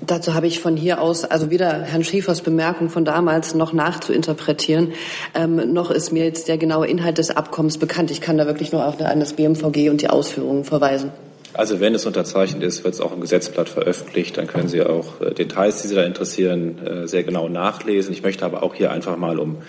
Dazu 0.07 0.33
habe 0.33 0.47
ich 0.47 0.59
von 0.59 0.75
hier 0.75 1.01
aus 1.01 1.23
also 1.23 1.49
weder 1.49 1.81
Herrn 1.81 2.03
Schäfers 2.03 2.41
Bemerkung 2.41 2.89
von 2.89 3.05
damals 3.05 3.55
noch 3.55 3.73
nachzuinterpretieren, 3.73 4.93
ähm, 5.33 5.73
noch 5.73 5.91
ist 5.91 6.11
mir 6.11 6.25
jetzt 6.25 6.47
der 6.47 6.57
genaue 6.57 6.87
Inhalt 6.87 7.17
des 7.17 7.31
Abkommens 7.31 7.77
bekannt. 7.77 8.11
Ich 8.11 8.21
kann 8.21 8.37
da 8.37 8.45
wirklich 8.45 8.71
nur 8.71 8.85
auf 8.85 8.97
das 8.97 9.33
BMVG 9.33 9.89
und 9.89 10.01
die 10.01 10.09
Ausführungen 10.09 10.63
verweisen. 10.63 11.11
Also 11.53 11.79
wenn 11.79 11.95
es 11.95 12.05
unterzeichnet 12.05 12.63
ist, 12.63 12.83
wird 12.83 12.95
es 12.95 13.01
auch 13.01 13.13
im 13.13 13.21
Gesetzblatt 13.21 13.69
veröffentlicht. 13.69 14.37
Dann 14.37 14.47
können 14.47 14.67
Sie 14.67 14.81
auch 14.83 15.21
äh, 15.21 15.33
Details, 15.33 15.81
die 15.81 15.87
Sie 15.87 15.95
da 15.95 16.03
interessieren, 16.03 16.85
äh, 16.85 17.07
sehr 17.07 17.23
genau 17.23 17.47
nachlesen. 17.47 18.11
Ich 18.11 18.23
möchte 18.23 18.45
aber 18.45 18.61
auch 18.61 18.75
hier 18.75 18.91
einfach 18.91 19.15
mal 19.15 19.39
um 19.39 19.59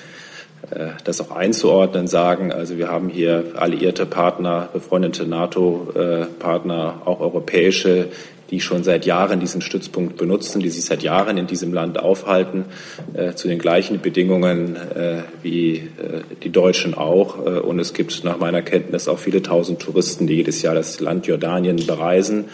äh, 0.70 0.88
das 1.04 1.20
auch 1.20 1.30
einzuordnen, 1.30 2.08
sagen, 2.08 2.52
also 2.52 2.76
wir 2.76 2.88
haben 2.88 3.08
hier 3.08 3.52
alliierte 3.54 4.04
Partner, 4.04 4.68
befreundete 4.72 5.26
NATO-Partner, 5.26 7.02
auch 7.04 7.20
europäische, 7.20 8.08
die 8.50 8.60
schon 8.60 8.84
seit 8.84 9.06
Jahren 9.06 9.40
diesen 9.40 9.60
Stützpunkt 9.60 10.16
benutzen, 10.16 10.60
die 10.60 10.68
sich 10.68 10.84
seit 10.84 11.02
Jahren 11.02 11.36
in 11.36 11.46
diesem 11.46 11.72
Land 11.72 11.98
aufhalten, 11.98 12.64
äh, 13.14 13.34
zu 13.34 13.48
den 13.48 13.58
gleichen 13.58 14.00
Bedingungen 14.00 14.76
äh, 14.76 15.22
wie 15.42 15.76
äh, 15.76 15.82
die 16.42 16.50
Deutschen 16.50 16.94
auch. 16.94 17.38
Äh, 17.44 17.58
und 17.60 17.78
es 17.78 17.92
gibt 17.92 18.24
nach 18.24 18.38
meiner 18.38 18.62
Kenntnis 18.62 19.08
auch 19.08 19.18
viele 19.18 19.42
tausend 19.42 19.80
Touristen, 19.80 20.26
die 20.26 20.34
jedes 20.34 20.62
Jahr 20.62 20.74
das 20.74 21.00
Land 21.00 21.26
Jordanien 21.26 21.84
bereisen, 21.86 22.44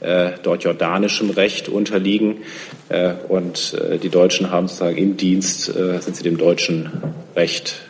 äh, 0.00 0.32
dort 0.42 0.64
jordanischem 0.64 1.30
Recht 1.30 1.68
unterliegen. 1.68 2.38
Äh, 2.88 3.14
und 3.28 3.76
die 4.02 4.08
Deutschen 4.08 4.50
haben 4.50 4.68
sozusagen 4.68 4.96
im 4.96 5.16
Dienst, 5.16 5.64
sind 5.64 6.16
sie 6.16 6.22
dem 6.22 6.38
deutschen 6.38 6.90
Recht 7.34 7.80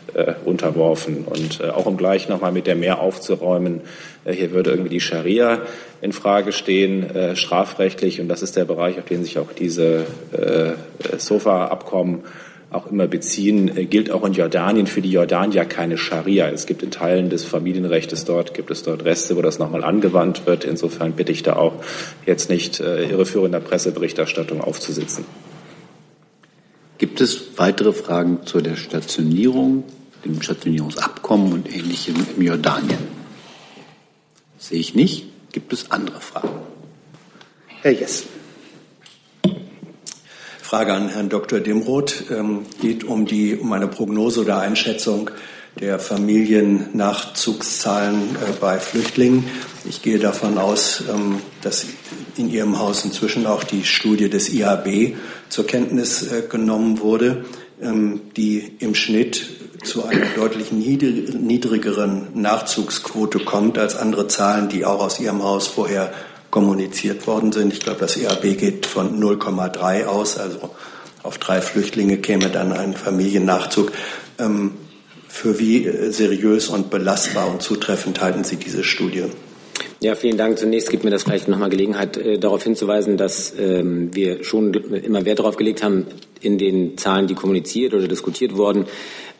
unterworfen. 0.44 1.24
Und 1.24 1.62
auch 1.62 1.87
um 1.87 1.96
gleich 1.96 2.29
nochmal 2.29 2.52
mit 2.52 2.66
der 2.66 2.76
Mehr 2.76 3.00
aufzuräumen, 3.00 3.83
hier 4.29 4.50
würde 4.52 4.70
irgendwie 4.70 4.90
die 4.90 5.00
Scharia 5.00 5.62
in 6.00 6.12
Frage 6.12 6.52
stehen, 6.52 7.14
äh, 7.14 7.37
strafrechtlich. 7.37 8.20
Und 8.20 8.29
das 8.29 8.42
ist 8.42 8.57
der 8.57 8.64
Bereich, 8.64 8.98
auf 8.98 9.05
den 9.05 9.24
sich 9.24 9.38
auch 9.38 9.52
diese 9.52 10.07
äh, 10.33 11.18
SOFA-Abkommen 11.18 12.24
auch 12.70 12.90
immer 12.90 13.07
beziehen, 13.07 13.76
äh, 13.76 13.85
gilt 13.85 14.11
auch 14.11 14.24
in 14.24 14.33
Jordanien 14.33 14.87
für 14.87 15.00
die 15.00 15.11
Jordanier 15.11 15.64
keine 15.64 15.96
Scharia. 15.96 16.48
Es 16.48 16.66
gibt 16.66 16.83
in 16.83 16.90
Teilen 16.90 17.31
des 17.31 17.44
Familienrechts 17.44 18.24
dort, 18.24 18.55
gibt 18.55 18.70
es 18.70 18.83
dort 18.83 19.05
Reste, 19.05 19.37
wo 19.37 19.42
das 19.42 19.59
nochmal 19.59 19.85
angewandt 19.85 20.46
wird. 20.46 20.64
Insofern 20.64 21.12
bitte 21.12 21.33
ich 21.33 21.42
da 21.42 21.57
auch 21.57 21.74
jetzt 22.26 22.50
nicht 22.50 22.81
äh, 22.81 23.09
irreführender 23.09 23.61
Presseberichterstattung 23.61 24.61
aufzusitzen. 24.61 25.24
Gibt 26.98 27.20
es 27.20 27.59
weitere 27.59 27.92
Fragen 27.92 28.40
zu 28.46 28.61
der 28.61 28.76
Stationierung, 28.76 29.85
dem 30.34 30.42
Stationierungsabkommen 30.42 31.52
und 31.52 31.74
Ähnlichem 31.74 32.14
im 32.36 32.42
Jordanien? 32.42 32.98
Sehe 34.58 34.80
ich 34.80 34.94
nicht. 34.94 35.26
Gibt 35.52 35.72
es 35.72 35.90
andere 35.90 36.20
Fragen? 36.20 36.50
Herr 37.82 37.92
Jessen. 37.92 38.28
Frage 40.60 40.92
an 40.92 41.08
Herrn 41.08 41.28
Dr. 41.28 41.60
Dimroth 41.60 42.24
ähm, 42.30 42.66
geht 42.80 43.04
um 43.04 43.24
die 43.24 43.54
um 43.54 43.72
eine 43.72 43.86
Prognose 43.86 44.40
oder 44.40 44.58
Einschätzung 44.58 45.30
der 45.78 46.00
Familiennachzugszahlen 46.00 48.34
äh, 48.34 48.54
bei 48.60 48.80
Flüchtlingen. 48.80 49.44
Ich 49.88 50.02
gehe 50.02 50.18
davon 50.18 50.58
aus, 50.58 51.04
ähm, 51.08 51.40
dass 51.62 51.86
in 52.36 52.50
Ihrem 52.50 52.80
Haus 52.80 53.04
inzwischen 53.04 53.46
auch 53.46 53.62
die 53.62 53.84
Studie 53.84 54.28
des 54.28 54.52
IAB 54.52 55.14
zur 55.48 55.64
Kenntnis 55.66 56.32
äh, 56.32 56.42
genommen 56.48 57.00
wurde, 57.00 57.44
ähm, 57.80 58.22
die 58.36 58.72
im 58.80 58.94
Schnitt 58.94 59.48
zu 59.84 60.04
einer 60.04 60.26
deutlich 60.36 60.72
niedrigeren 60.72 62.28
Nachzugsquote 62.34 63.40
kommt 63.40 63.78
als 63.78 63.96
andere 63.96 64.28
Zahlen, 64.28 64.68
die 64.68 64.84
auch 64.84 65.00
aus 65.00 65.20
Ihrem 65.20 65.42
Haus 65.42 65.66
vorher 65.66 66.12
kommuniziert 66.50 67.26
worden 67.26 67.52
sind. 67.52 67.72
Ich 67.72 67.80
glaube, 67.80 68.00
das 68.00 68.16
EAB 68.16 68.58
geht 68.58 68.86
von 68.86 69.20
0,3 69.20 70.06
aus, 70.06 70.38
also 70.38 70.70
auf 71.22 71.38
drei 71.38 71.60
Flüchtlinge 71.60 72.18
käme 72.18 72.48
dann 72.50 72.72
ein 72.72 72.94
Familiennachzug. 72.94 73.92
Ähm, 74.38 74.72
für 75.28 75.58
wie 75.58 75.90
seriös 76.10 76.68
und 76.68 76.88
belastbar 76.88 77.48
und 77.48 77.60
zutreffend 77.60 78.20
halten 78.22 78.44
Sie 78.44 78.56
diese 78.56 78.84
Studie? 78.84 79.24
Ja, 79.98 80.14
vielen 80.14 80.37
Dank. 80.37 80.59
Zunächst 80.59 80.90
gibt 80.90 81.04
mir 81.04 81.11
das 81.11 81.22
vielleicht 81.22 81.48
nochmal 81.48 81.70
Gelegenheit, 81.70 82.18
äh, 82.18 82.38
darauf 82.38 82.62
hinzuweisen, 82.62 83.16
dass 83.16 83.54
ähm, 83.59 84.14
wir 84.14 84.44
schon 84.44 84.74
immer 84.74 85.24
Wert 85.24 85.38
darauf 85.38 85.56
gelegt 85.56 85.82
haben, 85.82 86.06
in 86.42 86.59
den 86.59 86.98
Zahlen, 86.98 87.26
die 87.26 87.35
kommuniziert 87.35 87.94
oder 87.94 88.06
diskutiert 88.06 88.59
wurden, 88.59 88.85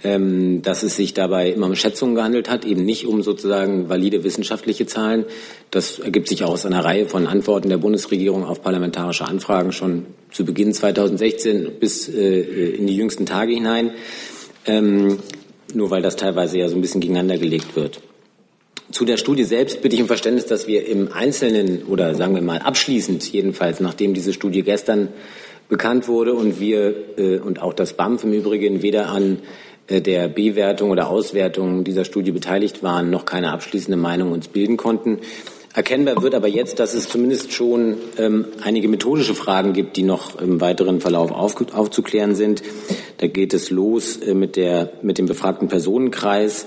ähm, 0.03 0.63
dass 0.63 0.83
es 0.83 0.97
sich 0.97 1.13
dabei 1.13 1.51
immer 1.51 1.67
um 1.67 1.77
Schätzungen 1.77 2.15
gehandelt 2.15 2.49
hat, 2.49 2.65
eben 2.65 2.87
nicht 2.87 3.07
um 3.07 3.23
sozusagen 3.23 3.91
valide 3.91 4.25
wissenschaftliche 4.25 4.87
Zahlen. 4.87 5.27
Das 5.71 5.99
ergibt 5.99 6.29
sich 6.29 6.43
auch 6.43 6.53
aus 6.53 6.65
einer 6.65 6.83
Reihe 6.83 7.07
von 7.07 7.27
Antworten 7.27 7.69
der 7.69 7.77
Bundesregierung 7.77 8.43
auf 8.43 8.63
parlamentarische 8.63 9.27
Anfragen 9.27 9.73
schon 9.73 10.07
zu 10.33 10.47
Beginn 10.47 10.73
2016 10.73 11.73
bis 11.79 12.09
äh, 12.09 12.41
in 12.77 12.87
die 12.87 12.97
jüngsten 12.97 13.27
Tage 13.27 13.53
hinein. 13.53 13.91
Ähm, 14.65 15.19
nur 15.75 15.91
weil 15.91 16.01
das 16.01 16.17
teilweise 16.17 16.59
ja 16.59 16.69
so 16.71 16.77
ein 16.77 16.81
bisschen 16.81 17.03
gegeneinander 17.03 17.37
gelegt 17.37 17.77
wird. 17.77 18.01
Zu 18.93 19.05
der 19.05 19.17
Studie 19.17 19.43
selbst 19.43 19.83
bitte 19.83 19.97
ich 19.97 20.03
um 20.03 20.07
Verständnis, 20.07 20.47
dass 20.47 20.69
wir 20.69 20.87
im 20.87 21.13
Einzelnen 21.13 21.85
oder 21.85 22.15
sagen 22.15 22.35
wir 22.37 22.43
mal 22.43 22.59
abschließend 22.59 23.33
jedenfalls, 23.33 23.81
nachdem 23.81 24.15
diese 24.15 24.33
Studie 24.33 24.63
gestern 24.63 25.09
bekannt 25.69 26.07
wurde 26.07 26.35
und 26.35 26.61
wir 26.61 26.95
äh, 27.19 27.39
und 27.39 27.61
auch 27.61 27.75
das 27.75 27.95
BAMF 27.95 28.23
im 28.23 28.33
Übrigen 28.33 28.83
weder 28.83 29.09
an 29.09 29.39
äh, 29.89 30.01
der 30.01 30.29
Bewertung 30.29 30.91
oder 30.91 31.09
Auswertung 31.09 31.83
dieser 31.83 32.05
Studie 32.05 32.31
beteiligt 32.31 32.85
waren, 32.85 33.11
noch 33.11 33.25
keine 33.25 33.53
abschließende 33.53 33.97
Meinung 33.97 34.31
uns 34.31 34.47
bilden 34.47 34.77
konnten. 34.77 35.19
Erkennbar 35.77 36.23
wird 36.23 36.35
aber 36.35 36.49
jetzt, 36.49 36.79
dass 36.79 36.95
es 36.95 37.07
zumindest 37.07 37.53
schon 37.53 37.99
ähm, 38.17 38.47
einige 38.63 38.89
methodische 38.89 39.35
Fragen 39.35 39.75
gibt, 39.75 39.99
die 39.99 40.05
noch 40.05 40.41
im 40.41 40.59
weiteren 40.63 41.03
Verlauf 41.03 41.31
auf, 41.31 41.55
aufzuklären 41.75 42.35
sind. 42.35 42.63
Da 43.19 43.27
geht 43.27 43.53
es 43.53 43.69
los 43.69 44.17
äh, 44.17 44.33
mit, 44.33 44.57
der, 44.57 44.93
mit 45.03 45.19
dem 45.19 45.27
befragten 45.27 45.69
Personenkreis, 45.69 46.65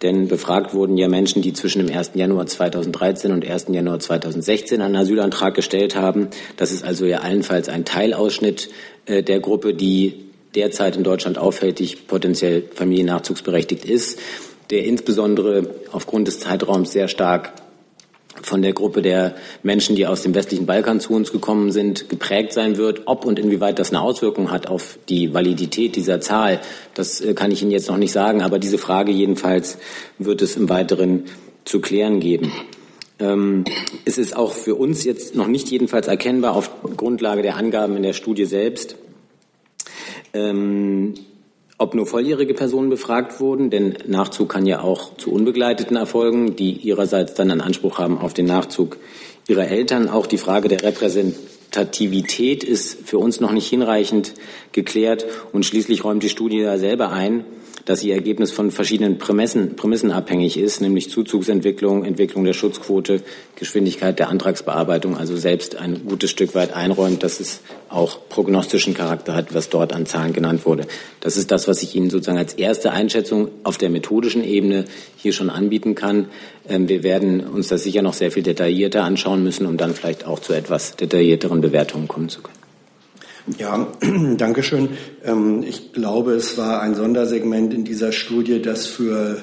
denn 0.00 0.28
befragt 0.28 0.74
wurden 0.74 0.96
ja 0.96 1.08
Menschen, 1.08 1.42
die 1.42 1.52
zwischen 1.54 1.84
dem 1.84 1.96
1. 1.96 2.12
Januar 2.14 2.46
2013 2.46 3.32
und 3.32 3.44
1. 3.44 3.66
Januar 3.70 3.98
2016 3.98 4.80
einen 4.80 4.94
Asylantrag 4.94 5.54
gestellt 5.54 5.96
haben. 5.96 6.28
Das 6.56 6.70
ist 6.70 6.84
also 6.84 7.04
ja 7.04 7.18
allenfalls 7.18 7.68
ein 7.68 7.84
Teilausschnitt 7.84 8.68
äh, 9.06 9.24
der 9.24 9.40
Gruppe, 9.40 9.74
die 9.74 10.26
derzeit 10.54 10.94
in 10.94 11.02
Deutschland 11.02 11.36
auffällig 11.36 12.06
potenziell 12.06 12.62
familiennachzugsberechtigt 12.72 13.84
ist, 13.84 14.20
der 14.70 14.84
insbesondere 14.84 15.74
aufgrund 15.90 16.28
des 16.28 16.38
Zeitraums 16.38 16.92
sehr 16.92 17.08
stark 17.08 17.54
von 18.40 18.62
der 18.62 18.72
Gruppe 18.72 19.02
der 19.02 19.34
Menschen, 19.62 19.96
die 19.96 20.06
aus 20.06 20.22
dem 20.22 20.34
westlichen 20.34 20.66
Balkan 20.66 21.00
zu 21.00 21.12
uns 21.12 21.32
gekommen 21.32 21.70
sind, 21.70 22.08
geprägt 22.08 22.52
sein 22.52 22.76
wird. 22.76 23.02
Ob 23.06 23.24
und 23.24 23.38
inwieweit 23.38 23.78
das 23.78 23.90
eine 23.90 24.00
Auswirkung 24.00 24.50
hat 24.50 24.68
auf 24.68 24.98
die 25.08 25.34
Validität 25.34 25.96
dieser 25.96 26.20
Zahl, 26.20 26.60
das 26.94 27.20
äh, 27.20 27.34
kann 27.34 27.50
ich 27.50 27.62
Ihnen 27.62 27.70
jetzt 27.70 27.88
noch 27.88 27.98
nicht 27.98 28.12
sagen. 28.12 28.42
Aber 28.42 28.58
diese 28.58 28.78
Frage 28.78 29.12
jedenfalls 29.12 29.78
wird 30.18 30.42
es 30.42 30.56
im 30.56 30.68
Weiteren 30.68 31.24
zu 31.64 31.80
klären 31.80 32.20
geben. 32.20 32.52
Ähm, 33.18 33.64
es 34.04 34.18
ist 34.18 34.36
auch 34.36 34.52
für 34.52 34.74
uns 34.74 35.04
jetzt 35.04 35.34
noch 35.34 35.46
nicht 35.46 35.70
jedenfalls 35.70 36.08
erkennbar 36.08 36.56
auf 36.56 36.70
Grundlage 36.96 37.42
der 37.42 37.56
Angaben 37.56 37.96
in 37.96 38.02
der 38.02 38.14
Studie 38.14 38.46
selbst, 38.46 38.96
ähm, 40.34 41.14
ob 41.82 41.94
nur 41.94 42.06
volljährige 42.06 42.54
Personen 42.54 42.90
befragt 42.90 43.40
wurden, 43.40 43.68
denn 43.68 43.94
Nachzug 44.06 44.48
kann 44.48 44.66
ja 44.66 44.82
auch 44.82 45.16
zu 45.16 45.32
Unbegleiteten 45.32 45.96
erfolgen, 45.96 46.54
die 46.54 46.74
ihrerseits 46.74 47.34
dann 47.34 47.50
einen 47.50 47.60
Anspruch 47.60 47.98
haben 47.98 48.18
auf 48.18 48.32
den 48.34 48.46
Nachzug 48.46 48.98
ihrer 49.48 49.66
Eltern. 49.66 50.08
Auch 50.08 50.26
die 50.26 50.38
Frage 50.38 50.68
der 50.68 50.84
Repräsentativität 50.84 52.62
ist 52.62 53.08
für 53.08 53.18
uns 53.18 53.40
noch 53.40 53.50
nicht 53.50 53.68
hinreichend 53.68 54.34
geklärt 54.70 55.26
und 55.52 55.66
schließlich 55.66 56.04
räumt 56.04 56.22
die 56.22 56.28
Studie 56.28 56.60
ja 56.60 56.78
selber 56.78 57.10
ein, 57.10 57.44
dass 57.84 58.02
ihr 58.02 58.14
Ergebnis 58.14 58.50
von 58.52 58.70
verschiedenen 58.70 59.18
Prämissen, 59.18 59.76
Prämissen 59.76 60.10
abhängig 60.10 60.56
ist, 60.56 60.80
nämlich 60.80 61.10
Zuzugsentwicklung, 61.10 62.04
Entwicklung 62.04 62.44
der 62.44 62.52
Schutzquote, 62.52 63.22
Geschwindigkeit 63.56 64.18
der 64.18 64.28
Antragsbearbeitung, 64.28 65.16
also 65.16 65.36
selbst 65.36 65.76
ein 65.76 66.06
gutes 66.06 66.30
Stück 66.30 66.54
weit 66.54 66.74
einräumt, 66.74 67.22
dass 67.22 67.40
es 67.40 67.60
auch 67.88 68.28
prognostischen 68.28 68.94
Charakter 68.94 69.34
hat, 69.34 69.54
was 69.54 69.68
dort 69.68 69.92
an 69.92 70.06
Zahlen 70.06 70.32
genannt 70.32 70.64
wurde. 70.64 70.86
Das 71.20 71.36
ist 71.36 71.50
das, 71.50 71.68
was 71.68 71.82
ich 71.82 71.94
Ihnen 71.94 72.10
sozusagen 72.10 72.38
als 72.38 72.54
erste 72.54 72.92
Einschätzung 72.92 73.48
auf 73.64 73.78
der 73.78 73.90
methodischen 73.90 74.44
Ebene 74.44 74.84
hier 75.16 75.32
schon 75.32 75.50
anbieten 75.50 75.94
kann. 75.94 76.28
Ähm, 76.68 76.88
wir 76.88 77.02
werden 77.02 77.40
uns 77.40 77.68
das 77.68 77.82
sicher 77.82 78.02
noch 78.02 78.14
sehr 78.14 78.30
viel 78.30 78.42
detaillierter 78.42 79.04
anschauen 79.04 79.42
müssen, 79.42 79.66
um 79.66 79.76
dann 79.76 79.94
vielleicht 79.94 80.26
auch 80.26 80.38
zu 80.38 80.52
etwas 80.52 80.96
detaillierteren 80.96 81.60
Bewertungen 81.60 82.08
kommen 82.08 82.28
zu 82.28 82.42
können. 82.42 82.62
Ja, 83.58 83.88
danke 84.36 84.62
schön. 84.62 84.90
Ähm, 85.24 85.64
ich 85.66 85.92
glaube, 85.92 86.32
es 86.32 86.56
war 86.58 86.80
ein 86.80 86.94
Sondersegment 86.94 87.74
in 87.74 87.84
dieser 87.84 88.12
Studie, 88.12 88.62
das 88.62 88.86
für 88.86 89.38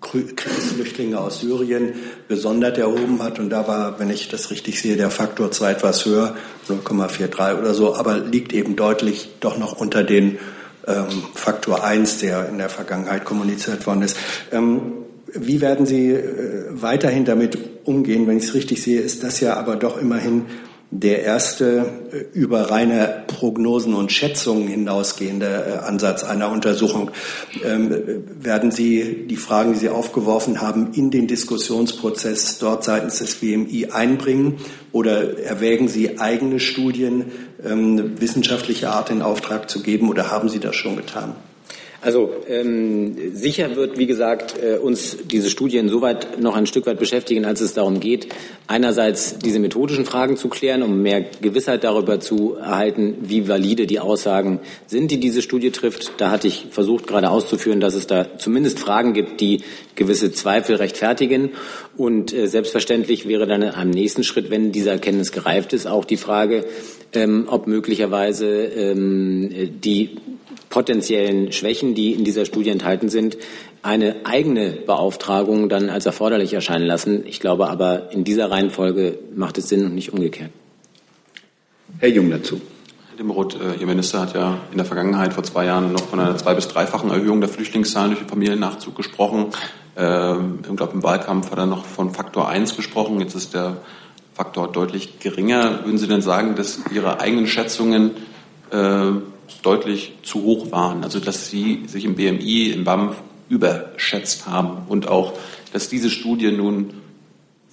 Kriegsflüchtlinge 0.00 1.18
aus 1.18 1.40
Syrien 1.40 1.94
besonders 2.28 2.76
erhoben 2.76 3.22
hat. 3.22 3.38
Und 3.38 3.50
da 3.50 3.66
war, 3.66 3.98
wenn 3.98 4.10
ich 4.10 4.28
das 4.28 4.50
richtig 4.50 4.80
sehe, 4.80 4.96
der 4.96 5.10
Faktor 5.10 5.50
zwar 5.50 5.70
etwas 5.70 6.04
höher, 6.04 6.36
0,43 6.68 7.58
oder 7.58 7.74
so, 7.74 7.94
aber 7.94 8.18
liegt 8.18 8.52
eben 8.52 8.76
deutlich 8.76 9.30
doch 9.40 9.56
noch 9.56 9.80
unter 9.80 10.02
den 10.04 10.38
ähm, 10.86 11.06
Faktor 11.34 11.84
1, 11.84 12.18
der 12.18 12.48
in 12.48 12.58
der 12.58 12.68
Vergangenheit 12.68 13.24
kommuniziert 13.24 13.86
worden 13.86 14.02
ist. 14.02 14.16
Ähm, 14.50 14.92
wie 15.34 15.62
werden 15.62 15.86
Sie 15.86 16.10
äh, 16.10 16.66
weiterhin 16.70 17.24
damit 17.24 17.56
umgehen? 17.84 18.26
Wenn 18.26 18.36
ich 18.36 18.44
es 18.44 18.54
richtig 18.54 18.82
sehe, 18.82 19.00
ist 19.00 19.22
das 19.22 19.40
ja 19.40 19.54
aber 19.54 19.76
doch 19.76 19.96
immerhin 19.96 20.46
der 20.92 21.22
erste 21.22 21.86
äh, 22.12 22.38
über 22.38 22.70
reine 22.70 23.24
Prognosen 23.26 23.94
und 23.94 24.12
Schätzungen 24.12 24.68
hinausgehende 24.68 25.46
äh, 25.46 25.86
Ansatz 25.86 26.22
einer 26.22 26.50
Untersuchung. 26.50 27.10
Ähm, 27.64 28.24
werden 28.38 28.70
Sie 28.70 29.26
die 29.26 29.36
Fragen, 29.36 29.72
die 29.72 29.78
Sie 29.78 29.88
aufgeworfen 29.88 30.60
haben, 30.60 30.92
in 30.92 31.10
den 31.10 31.26
Diskussionsprozess 31.26 32.58
dort 32.58 32.84
seitens 32.84 33.18
des 33.18 33.36
BMI 33.36 33.88
einbringen 33.90 34.58
oder 34.92 35.38
erwägen 35.38 35.88
Sie 35.88 36.20
eigene 36.20 36.60
Studien 36.60 37.32
ähm, 37.64 38.20
wissenschaftlicher 38.20 38.92
Art 38.92 39.08
in 39.08 39.22
Auftrag 39.22 39.70
zu 39.70 39.82
geben 39.82 40.10
oder 40.10 40.30
haben 40.30 40.50
Sie 40.50 40.60
das 40.60 40.76
schon 40.76 40.96
getan? 40.96 41.34
Also 42.02 42.32
ähm, 42.48 43.16
sicher 43.32 43.76
wird, 43.76 43.96
wie 43.96 44.06
gesagt, 44.06 44.56
äh, 44.60 44.76
uns 44.76 45.18
diese 45.24 45.48
Studie 45.48 45.76
insoweit 45.76 46.40
noch 46.40 46.56
ein 46.56 46.66
Stück 46.66 46.86
weit 46.86 46.98
beschäftigen, 46.98 47.44
als 47.44 47.60
es 47.60 47.74
darum 47.74 48.00
geht, 48.00 48.26
einerseits 48.66 49.38
diese 49.38 49.60
methodischen 49.60 50.04
Fragen 50.04 50.36
zu 50.36 50.48
klären, 50.48 50.82
um 50.82 51.00
mehr 51.00 51.24
Gewissheit 51.40 51.84
darüber 51.84 52.18
zu 52.18 52.56
erhalten, 52.56 53.18
wie 53.20 53.46
valide 53.46 53.86
die 53.86 54.00
Aussagen 54.00 54.58
sind, 54.88 55.12
die 55.12 55.20
diese 55.20 55.42
Studie 55.42 55.70
trifft. 55.70 56.14
Da 56.16 56.32
hatte 56.32 56.48
ich 56.48 56.66
versucht, 56.70 57.06
gerade 57.06 57.30
auszuführen, 57.30 57.78
dass 57.78 57.94
es 57.94 58.08
da 58.08 58.36
zumindest 58.36 58.80
Fragen 58.80 59.12
gibt, 59.12 59.40
die 59.40 59.60
gewisse 59.94 60.32
Zweifel 60.32 60.74
rechtfertigen. 60.74 61.50
Und 61.96 62.34
äh, 62.34 62.48
selbstverständlich 62.48 63.28
wäre 63.28 63.46
dann 63.46 63.62
am 63.62 63.90
nächsten 63.90 64.24
Schritt, 64.24 64.50
wenn 64.50 64.72
diese 64.72 64.90
Erkenntnis 64.90 65.30
gereift 65.30 65.72
ist, 65.72 65.86
auch 65.86 66.04
die 66.04 66.16
Frage, 66.16 66.64
ähm, 67.12 67.44
ob 67.46 67.68
möglicherweise 67.68 68.48
ähm, 68.48 69.78
die 69.84 70.16
potenziellen 70.72 71.52
Schwächen, 71.52 71.94
die 71.94 72.12
in 72.12 72.24
dieser 72.24 72.46
Studie 72.46 72.70
enthalten 72.70 73.10
sind, 73.10 73.36
eine 73.82 74.16
eigene 74.24 74.70
Beauftragung 74.70 75.68
dann 75.68 75.90
als 75.90 76.06
erforderlich 76.06 76.54
erscheinen 76.54 76.86
lassen. 76.86 77.26
Ich 77.26 77.40
glaube 77.40 77.68
aber, 77.68 78.10
in 78.10 78.24
dieser 78.24 78.50
Reihenfolge 78.50 79.18
macht 79.36 79.58
es 79.58 79.68
Sinn 79.68 79.84
und 79.84 79.94
nicht 79.94 80.14
umgekehrt. 80.14 80.50
Herr 81.98 82.08
Jung 82.08 82.30
dazu. 82.30 82.58
Herr 83.10 83.18
Demroth, 83.18 83.54
äh, 83.54 83.80
Ihr 83.80 83.86
Minister 83.86 84.22
hat 84.22 84.34
ja 84.34 84.60
in 84.70 84.78
der 84.78 84.86
Vergangenheit 84.86 85.34
vor 85.34 85.44
zwei 85.44 85.66
Jahren 85.66 85.92
noch 85.92 86.04
von 86.04 86.18
einer 86.18 86.38
zwei- 86.38 86.54
bis 86.54 86.68
dreifachen 86.68 87.10
Erhöhung 87.10 87.42
der 87.42 87.50
Flüchtlingszahlen 87.50 88.12
durch 88.12 88.22
den 88.22 88.30
Familiennachzug 88.30 88.96
gesprochen. 88.96 89.48
Ähm, 89.94 90.60
ich 90.62 90.74
glaube, 90.74 90.94
im 90.94 91.02
Wahlkampf 91.02 91.50
hat 91.50 91.58
er 91.58 91.66
noch 91.66 91.84
von 91.84 92.14
Faktor 92.14 92.48
1 92.48 92.76
gesprochen. 92.76 93.20
Jetzt 93.20 93.34
ist 93.34 93.52
der 93.52 93.76
Faktor 94.32 94.72
deutlich 94.72 95.18
geringer. 95.20 95.80
Würden 95.84 95.98
Sie 95.98 96.08
denn 96.08 96.22
sagen, 96.22 96.56
dass 96.56 96.80
Ihre 96.90 97.20
eigenen 97.20 97.46
Schätzungen 97.46 98.12
äh, 98.70 99.10
deutlich 99.62 100.12
zu 100.22 100.42
hoch 100.42 100.72
waren. 100.72 101.04
Also 101.04 101.20
dass 101.20 101.48
sie 101.50 101.84
sich 101.86 102.04
im 102.04 102.14
BMI, 102.14 102.70
im 102.70 102.84
BAMF 102.84 103.16
überschätzt 103.48 104.46
haben 104.46 104.88
und 104.88 105.08
auch, 105.08 105.34
dass 105.72 105.88
diese 105.88 106.10
Studie 106.10 106.52
nun 106.52 106.94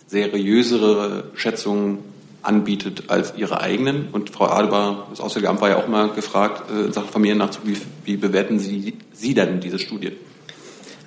seriösere 0.08 1.26
Schätzungen 1.36 2.00
anbietet 2.42 3.04
als 3.10 3.34
ihre 3.38 3.62
eigenen. 3.62 4.08
Und 4.12 4.30
Frau 4.30 4.46
Adebar, 4.46 5.08
das 5.10 5.20
Auswärtige 5.20 5.50
Amt 5.50 5.62
war 5.62 5.70
ja 5.70 5.78
auch 5.78 5.88
mal 5.88 6.10
gefragt 6.10 6.70
äh, 6.72 6.86
in 6.86 6.94
Sachen 6.94 7.10
Familiennachzug, 7.10 7.66
wie, 7.66 7.78
wie 8.06 8.18
bewerten 8.18 8.60
Sie, 8.60 8.98
Sie 9.14 9.34
denn 9.34 9.60
diese 9.60 9.80
Studie? 9.80 10.14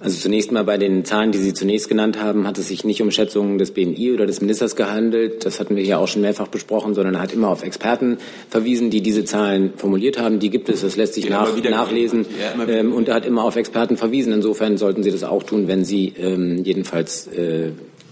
Also 0.02 0.18
zunächst 0.18 0.50
mal 0.50 0.64
bei 0.64 0.78
den 0.78 1.04
Zahlen, 1.04 1.30
die 1.30 1.38
Sie 1.38 1.54
zunächst 1.54 1.88
genannt 1.88 2.20
haben, 2.20 2.44
hat 2.44 2.58
es 2.58 2.66
sich 2.66 2.82
nicht 2.82 3.00
um 3.02 3.12
Schätzungen 3.12 3.58
des 3.58 3.70
BMI 3.70 4.12
oder 4.12 4.26
des 4.26 4.40
Ministers 4.40 4.74
gehandelt. 4.74 5.46
Das 5.46 5.60
hatten 5.60 5.76
wir 5.76 5.84
hier 5.84 6.00
auch 6.00 6.08
schon 6.08 6.22
mehrfach 6.22 6.48
besprochen, 6.48 6.94
sondern 6.94 7.14
er 7.14 7.20
hat 7.20 7.32
immer 7.32 7.48
auf 7.48 7.62
Experten 7.62 8.18
verwiesen, 8.50 8.90
die 8.90 9.00
diese 9.00 9.24
Zahlen 9.24 9.74
formuliert 9.76 10.18
haben. 10.18 10.40
Die 10.40 10.50
gibt 10.50 10.68
es, 10.68 10.80
das 10.80 10.96
lässt 10.96 11.14
sich 11.14 11.30
nach, 11.30 11.56
nachlesen. 11.56 12.26
Ja, 12.40 12.66
ähm, 12.66 12.92
und 12.92 13.08
er 13.08 13.14
hat 13.14 13.26
immer 13.26 13.44
auf 13.44 13.54
Experten 13.54 13.96
verwiesen. 13.96 14.32
Insofern 14.32 14.76
sollten 14.76 15.04
Sie 15.04 15.12
das 15.12 15.22
auch 15.22 15.44
tun, 15.44 15.68
wenn 15.68 15.84
Sie 15.84 16.12
ähm, 16.18 16.64
jedenfalls 16.64 17.28
äh, 17.28 17.70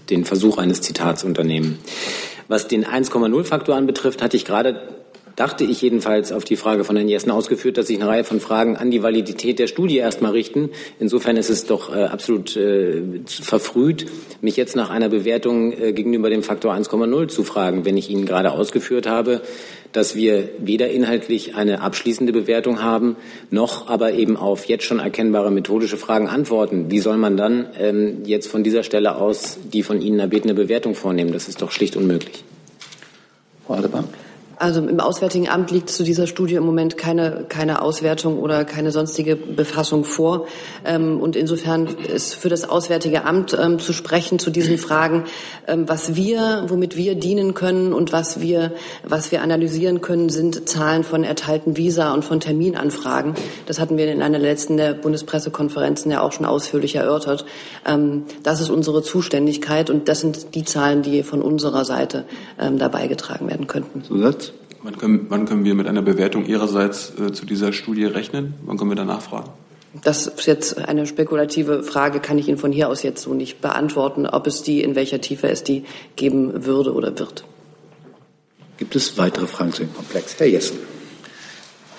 den 0.09 0.23
Versuch 0.23 0.59
eines 0.59 0.79
Zitats 0.79 1.25
unternehmen. 1.25 1.77
Was 2.47 2.69
den 2.69 2.85
1,0-Faktor 2.85 3.75
anbetrifft, 3.75 4.21
hatte 4.21 4.37
ich 4.37 4.45
gerade 4.45 4.81
dachte 5.41 5.63
ich 5.63 5.81
jedenfalls 5.81 6.31
auf 6.31 6.43
die 6.43 6.55
Frage 6.55 6.83
von 6.83 6.95
Herrn 6.95 7.09
Jessen 7.09 7.31
ausgeführt, 7.31 7.75
dass 7.79 7.87
sich 7.87 7.99
eine 7.99 8.07
Reihe 8.07 8.23
von 8.23 8.39
Fragen 8.39 8.77
an 8.77 8.91
die 8.91 9.01
Validität 9.01 9.57
der 9.57 9.65
Studie 9.65 9.97
erstmal 9.97 10.33
richten. 10.33 10.69
Insofern 10.99 11.35
ist 11.35 11.49
es 11.49 11.65
doch 11.65 11.91
äh, 11.91 12.03
absolut 12.03 12.55
äh, 12.55 13.01
verfrüht, 13.25 14.05
mich 14.41 14.55
jetzt 14.55 14.75
nach 14.75 14.91
einer 14.91 15.09
Bewertung 15.09 15.71
äh, 15.71 15.93
gegenüber 15.93 16.29
dem 16.29 16.43
Faktor 16.43 16.75
1,0 16.75 17.27
zu 17.27 17.43
fragen, 17.43 17.85
wenn 17.85 17.97
ich 17.97 18.11
Ihnen 18.11 18.27
gerade 18.27 18.51
ausgeführt 18.51 19.07
habe, 19.07 19.41
dass 19.93 20.15
wir 20.15 20.47
weder 20.59 20.91
inhaltlich 20.91 21.55
eine 21.55 21.81
abschließende 21.81 22.33
Bewertung 22.33 22.83
haben, 22.83 23.15
noch 23.49 23.89
aber 23.89 24.13
eben 24.13 24.37
auf 24.37 24.65
jetzt 24.65 24.83
schon 24.83 24.99
erkennbare 24.99 25.49
methodische 25.49 25.97
Fragen 25.97 26.27
antworten. 26.27 26.91
Wie 26.91 26.99
soll 26.99 27.17
man 27.17 27.35
dann 27.35 27.65
ähm, 27.79 28.25
jetzt 28.25 28.45
von 28.45 28.61
dieser 28.61 28.83
Stelle 28.83 29.15
aus 29.15 29.57
die 29.73 29.81
von 29.81 30.03
Ihnen 30.03 30.19
erbetene 30.19 30.53
Bewertung 30.53 30.93
vornehmen? 30.93 31.33
Das 31.33 31.47
ist 31.47 31.63
doch 31.63 31.71
schlicht 31.71 31.95
unmöglich. 31.95 32.43
Frau 33.65 33.73
Adebank. 33.73 34.20
Also 34.61 34.79
im 34.79 34.99
Auswärtigen 34.99 35.49
Amt 35.49 35.71
liegt 35.71 35.89
zu 35.89 36.03
dieser 36.03 36.27
Studie 36.27 36.53
im 36.53 36.63
Moment 36.63 36.95
keine, 36.95 37.45
keine 37.49 37.81
Auswertung 37.81 38.37
oder 38.37 38.63
keine 38.63 38.91
sonstige 38.91 39.35
Befassung 39.35 40.03
vor. 40.03 40.45
Ähm, 40.85 41.19
und 41.19 41.35
insofern 41.35 41.87
ist 41.87 42.35
für 42.35 42.47
das 42.47 42.69
Auswärtige 42.69 43.25
Amt 43.25 43.57
ähm, 43.59 43.79
zu 43.79 43.91
sprechen 43.91 44.37
zu 44.37 44.51
diesen 44.51 44.77
Fragen, 44.77 45.23
ähm, 45.67 45.89
was 45.89 46.15
wir, 46.15 46.65
womit 46.67 46.95
wir 46.95 47.15
dienen 47.15 47.55
können 47.55 47.91
und 47.91 48.11
was 48.11 48.39
wir, 48.39 48.73
was 49.03 49.31
wir 49.31 49.41
analysieren 49.41 49.99
können, 49.99 50.29
sind 50.29 50.69
Zahlen 50.69 51.03
von 51.03 51.23
erteilten 51.23 51.75
Visa 51.75 52.13
und 52.13 52.23
von 52.23 52.39
Terminanfragen. 52.39 53.33
Das 53.65 53.79
hatten 53.79 53.97
wir 53.97 54.11
in 54.11 54.21
einer 54.21 54.37
letzten 54.37 54.77
der 54.77 54.93
Bundespressekonferenzen 54.93 56.11
ja 56.11 56.21
auch 56.21 56.33
schon 56.33 56.45
ausführlich 56.45 56.95
erörtert. 56.95 57.45
Das 58.43 58.61
ist 58.61 58.69
unsere 58.69 59.01
Zuständigkeit 59.01 59.89
und 59.89 60.07
das 60.07 60.19
sind 60.19 60.53
die 60.53 60.63
Zahlen, 60.63 61.01
die 61.01 61.23
von 61.23 61.41
unserer 61.41 61.83
Seite 61.83 62.25
da 62.57 62.87
beigetragen 62.87 63.49
werden 63.49 63.67
könnten. 63.67 64.03
Zusatz? 64.03 64.50
Wann 64.83 64.97
können, 64.97 65.25
wann 65.29 65.45
können 65.45 65.63
wir 65.63 65.75
mit 65.75 65.87
einer 65.87 66.01
Bewertung 66.01 66.45
Ihrerseits 66.45 67.13
äh, 67.19 67.31
zu 67.31 67.45
dieser 67.45 67.71
Studie 67.71 68.05
rechnen? 68.05 68.55
Wann 68.65 68.77
können 68.77 68.89
wir 68.89 68.95
danach 68.95 69.21
fragen? 69.21 69.49
Das 70.03 70.25
ist 70.25 70.45
jetzt 70.45 70.77
eine 70.77 71.05
spekulative 71.05 71.83
Frage, 71.83 72.19
kann 72.19 72.37
ich 72.37 72.47
Ihnen 72.47 72.57
von 72.57 72.71
hier 72.71 72.87
aus 72.87 73.03
jetzt 73.03 73.21
so 73.23 73.33
nicht 73.33 73.61
beantworten, 73.61 74.25
ob 74.25 74.47
es 74.47 74.63
die, 74.63 74.81
in 74.81 74.95
welcher 74.95 75.19
Tiefe 75.19 75.49
es 75.49 75.63
die 75.63 75.83
geben 76.15 76.65
würde 76.65 76.93
oder 76.93 77.19
wird. 77.19 77.43
Gibt 78.77 78.95
es 78.95 79.17
weitere 79.17 79.47
Fragen 79.47 79.73
zu 79.73 79.83
dem 79.83 79.93
Komplex? 79.93 80.39
Herr 80.39 80.47
Jessen. 80.47 80.77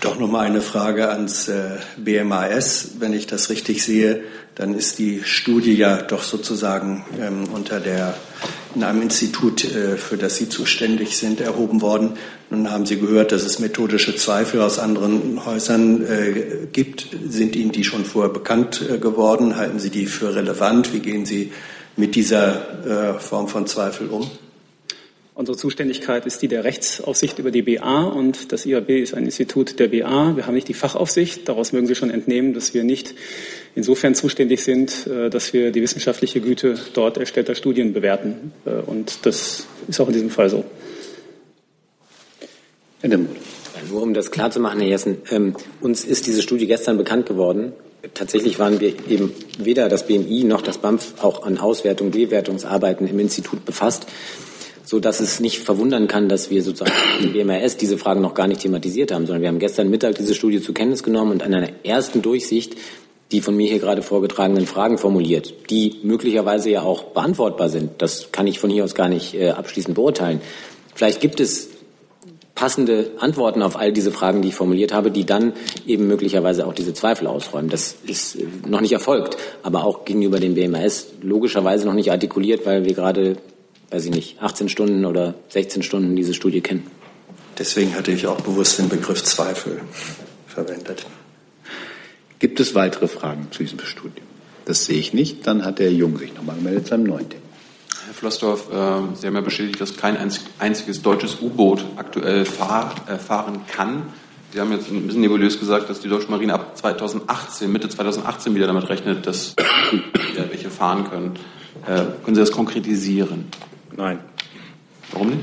Doch 0.03 0.19
noch 0.19 0.29
mal 0.29 0.41
eine 0.41 0.63
Frage 0.63 1.11
ans 1.11 1.47
äh, 1.47 1.77
BMAS. 1.97 2.95
Wenn 2.99 3.13
ich 3.13 3.29
das 3.29 3.51
richtig 3.51 3.85
sehe, 3.85 4.25
dann 4.57 4.75
ist 4.75 4.99
die 4.99 5.23
Studie 5.23 5.75
ja 5.75 5.97
doch 5.99 6.25
sozusagen 6.25 7.05
ähm, 7.21 7.45
unter 7.55 7.79
der 7.79 8.17
in 8.75 8.83
einem 8.83 9.01
Institut, 9.01 9.65
äh, 9.65 9.97
für 9.97 10.17
das 10.17 10.39
Sie 10.39 10.49
zuständig 10.49 11.17
sind, 11.17 11.41
erhoben 11.41 11.83
worden. 11.83 12.15
Nun 12.51 12.73
haben 12.73 12.85
Sie 12.85 12.99
gehört, 12.99 13.31
dass 13.31 13.45
es 13.45 13.61
methodische 13.61 14.17
Zweifel 14.17 14.61
aus 14.61 14.81
anderen 14.81 15.47
Häusern 15.47 16.05
äh, 16.05 16.67
gibt. 16.73 17.07
Sind 17.29 17.55
Ihnen 17.55 17.71
die 17.71 17.85
schon 17.85 18.05
vorher 18.05 18.33
bekannt 18.33 18.83
äh, 18.83 18.99
geworden? 18.99 19.57
Halten 19.57 19.79
Sie 19.79 19.91
die 19.91 20.07
für 20.07 20.35
relevant? 20.35 20.93
Wie 20.93 20.99
gehen 20.99 21.27
Sie 21.27 21.53
mit 21.95 22.17
dieser 22.17 23.19
Form 23.21 23.49
von 23.49 23.67
Zweifel 23.67 24.09
um? 24.09 24.29
Unsere 25.35 25.57
Zuständigkeit 25.57 26.27
ist 26.27 26.43
die 26.43 26.49
der 26.49 26.63
Rechtsaufsicht 26.63 27.39
über 27.39 27.51
die 27.51 27.63
BA 27.63 28.05
und 28.05 28.53
das 28.53 28.67
IAB 28.67 28.91
ist 28.91 29.15
ein 29.15 29.25
Institut 29.25 29.79
der 29.79 29.89
BA. 29.89 30.37
Wir 30.37 30.47
haben 30.47 30.53
nicht 30.53 30.69
die 30.69 30.75
Fachaufsicht. 30.75 31.49
Daraus 31.49 31.73
mögen 31.73 31.87
Sie 31.87 31.95
schon 31.95 32.11
entnehmen, 32.11 32.53
dass 32.53 32.75
wir 32.75 32.85
nicht 32.85 33.15
insofern 33.75 34.15
zuständig 34.15 34.63
sind, 34.63 35.07
äh, 35.07 35.31
dass 35.31 35.55
wir 35.55 35.73
die 35.73 35.81
wissenschaftliche 35.81 36.43
Güte 36.43 36.79
dort 36.93 37.17
erstellter 37.17 37.55
Studien 37.55 37.95
bewerten. 37.95 38.53
Äh, 38.67 38.83
und 38.83 39.25
das 39.25 39.67
ist 39.89 40.01
auch 40.01 40.09
in 40.09 40.13
diesem 40.13 40.29
Fall 40.29 40.51
so. 40.51 40.65
Nur 43.91 44.03
um 44.03 44.15
das 44.15 44.31
klarzumachen, 44.31 44.81
Herr 44.81 44.89
Jessen, 44.89 45.19
ähm, 45.31 45.57
uns 45.81 46.05
ist 46.05 46.27
diese 46.27 46.43
Studie 46.43 46.67
gestern 46.67 46.99
bekannt 46.99 47.27
geworden. 47.27 47.73
Tatsächlich 48.15 48.59
waren 48.59 48.81
wir 48.81 48.95
eben 49.09 49.33
weder 49.59 49.89
das 49.89 50.07
BMI 50.07 50.45
noch 50.45 50.61
das 50.61 50.79
BAMF 50.79 51.15
auch 51.23 51.45
an 51.45 51.57
Auswertung, 51.59 52.11
Bewertungsarbeiten 52.11 53.07
im 53.07 53.19
Institut 53.19 53.65
befasst, 53.65 54.07
so 54.85 55.01
dass 55.01 55.21
es 55.21 55.41
nicht 55.41 55.61
verwundern 55.61 56.09
kann, 56.09 56.29
dass 56.29 56.51
wir 56.51 56.63
sozusagen 56.63 56.93
im 57.21 57.33
BMRS 57.33 57.77
diese 57.77 57.99
Fragen 57.99 58.21
noch 58.21 58.35
gar 58.35 58.47
nicht 58.47 58.61
thematisiert 58.61 59.13
haben, 59.13 59.27
sondern 59.27 59.43
wir 59.43 59.49
haben 59.49 59.59
gestern 59.59 59.91
Mittag 59.91 60.17
diese 60.17 60.35
Studie 60.35 60.61
zur 60.61 60.75
Kenntnis 60.75 61.03
genommen 61.03 61.33
und 61.33 61.43
an 61.43 61.55
einer 61.55 61.69
ersten 61.85 62.23
Durchsicht 62.23 62.77
die 63.33 63.41
von 63.41 63.57
mir 63.57 63.69
hier 63.69 63.79
gerade 63.79 64.03
vorgetragenen 64.03 64.67
Fragen 64.67 64.99
formuliert, 64.99 65.55
die 65.71 66.01
möglicherweise 66.03 66.71
ja 66.71 66.83
auch 66.83 67.05
beantwortbar 67.05 67.71
sind. 67.71 67.91
Das 68.03 68.31
kann 68.31 68.47
ich 68.47 68.59
von 68.59 68.71
hier 68.71 68.85
aus 68.85 68.95
gar 68.95 69.09
nicht 69.09 69.35
äh, 69.35 69.51
abschließend 69.51 69.95
beurteilen. 69.95 70.43
Vielleicht 70.95 71.21
gibt 71.21 71.41
es 71.41 71.71
passende 72.55 73.13
Antworten 73.19 73.63
auf 73.63 73.77
all 73.77 73.93
diese 73.93 74.13
Fragen, 74.13 74.43
die 74.43 74.49
ich 74.49 74.55
formuliert 74.55 74.93
habe, 74.93 75.11
die 75.11 75.25
dann 75.25 75.55
eben 75.87 76.07
möglicherweise 76.07 76.67
auch 76.67 76.75
diese 76.75 76.93
Zweifel 76.93 77.27
ausräumen. 77.27 77.71
Das 77.71 77.97
ist 78.07 78.37
äh, 78.37 78.45
noch 78.69 78.83
nicht 78.83 78.93
erfolgt, 78.93 79.39
aber 79.63 79.85
auch 79.85 80.05
gegenüber 80.05 80.39
dem 80.39 80.55
BMAS 80.55 81.07
logischerweise 81.23 81.87
noch 81.87 81.95
nicht 81.95 82.11
artikuliert, 82.11 82.67
weil 82.67 82.85
wir 82.85 82.93
gerade, 82.93 83.39
weiß 83.93 84.07
ich 84.07 84.11
nicht, 84.11 84.43
18 84.43 84.69
Stunden 84.69 85.05
oder 85.05 85.35
16 85.51 85.83
Stunden 85.83 86.17
diese 86.17 86.35
Studie 86.35 86.63
kennen. 86.63 86.87
Deswegen 87.59 87.95
hatte 87.95 88.11
ich 88.11 88.27
auch 88.27 88.41
bewusst 88.41 88.79
den 88.79 88.89
Begriff 88.89 89.23
Zweifel 89.23 89.83
verwendet. 90.47 91.07
Gibt 92.39 92.59
es 92.59 92.75
weitere 92.75 93.07
Fragen 93.07 93.49
zu 93.51 93.63
diesem 93.63 93.79
Studium? 93.81 94.27
Das 94.65 94.87
sehe 94.87 94.99
ich 94.99 95.13
nicht. 95.13 95.47
Dann 95.47 95.65
hat 95.65 95.79
Herr 95.79 95.91
Jung 95.91 96.17
sich 96.19 96.35
nochmal 96.35 96.57
gemeldet 96.57 96.87
zu 96.87 96.95
einem 96.95 97.05
neuen 97.05 97.29
Thema. 97.29 97.43
Herr 98.07 98.15
Flossdorf, 98.15 98.69
äh, 98.73 99.17
Sie 99.17 99.27
haben 99.27 99.35
ja 99.35 99.41
bestätigt, 99.43 99.81
dass 99.81 99.97
kein 99.97 100.17
einziges 100.59 101.03
deutsches 101.03 101.41
U-Boot 101.41 101.85
aktuell 101.97 102.45
fahr, 102.45 102.95
äh, 103.09 103.19
fahren 103.19 103.61
kann. 103.67 104.05
Sie 104.53 104.61
haben 104.61 104.73
jetzt 104.73 104.91
ein 104.91 105.07
bisschen 105.07 105.21
nebulös 105.21 105.59
gesagt, 105.59 105.89
dass 105.89 106.01
die 106.01 106.09
deutsche 106.09 106.31
Marine 106.31 106.55
ab 106.55 106.77
2018, 106.77 107.71
Mitte 107.71 107.89
2018 107.89 108.55
wieder 108.55 108.67
damit 108.67 108.89
rechnet, 108.89 109.27
dass 109.27 109.55
wieder 110.33 110.51
welche 110.51 110.71
fahren 110.71 111.09
können. 111.09 111.35
Äh, 111.87 112.05
können 112.25 112.35
Sie 112.35 112.41
das 112.41 112.53
konkretisieren? 112.53 113.47
Nein. 113.97 114.19
Warum 115.13 115.31
nicht? 115.31 115.43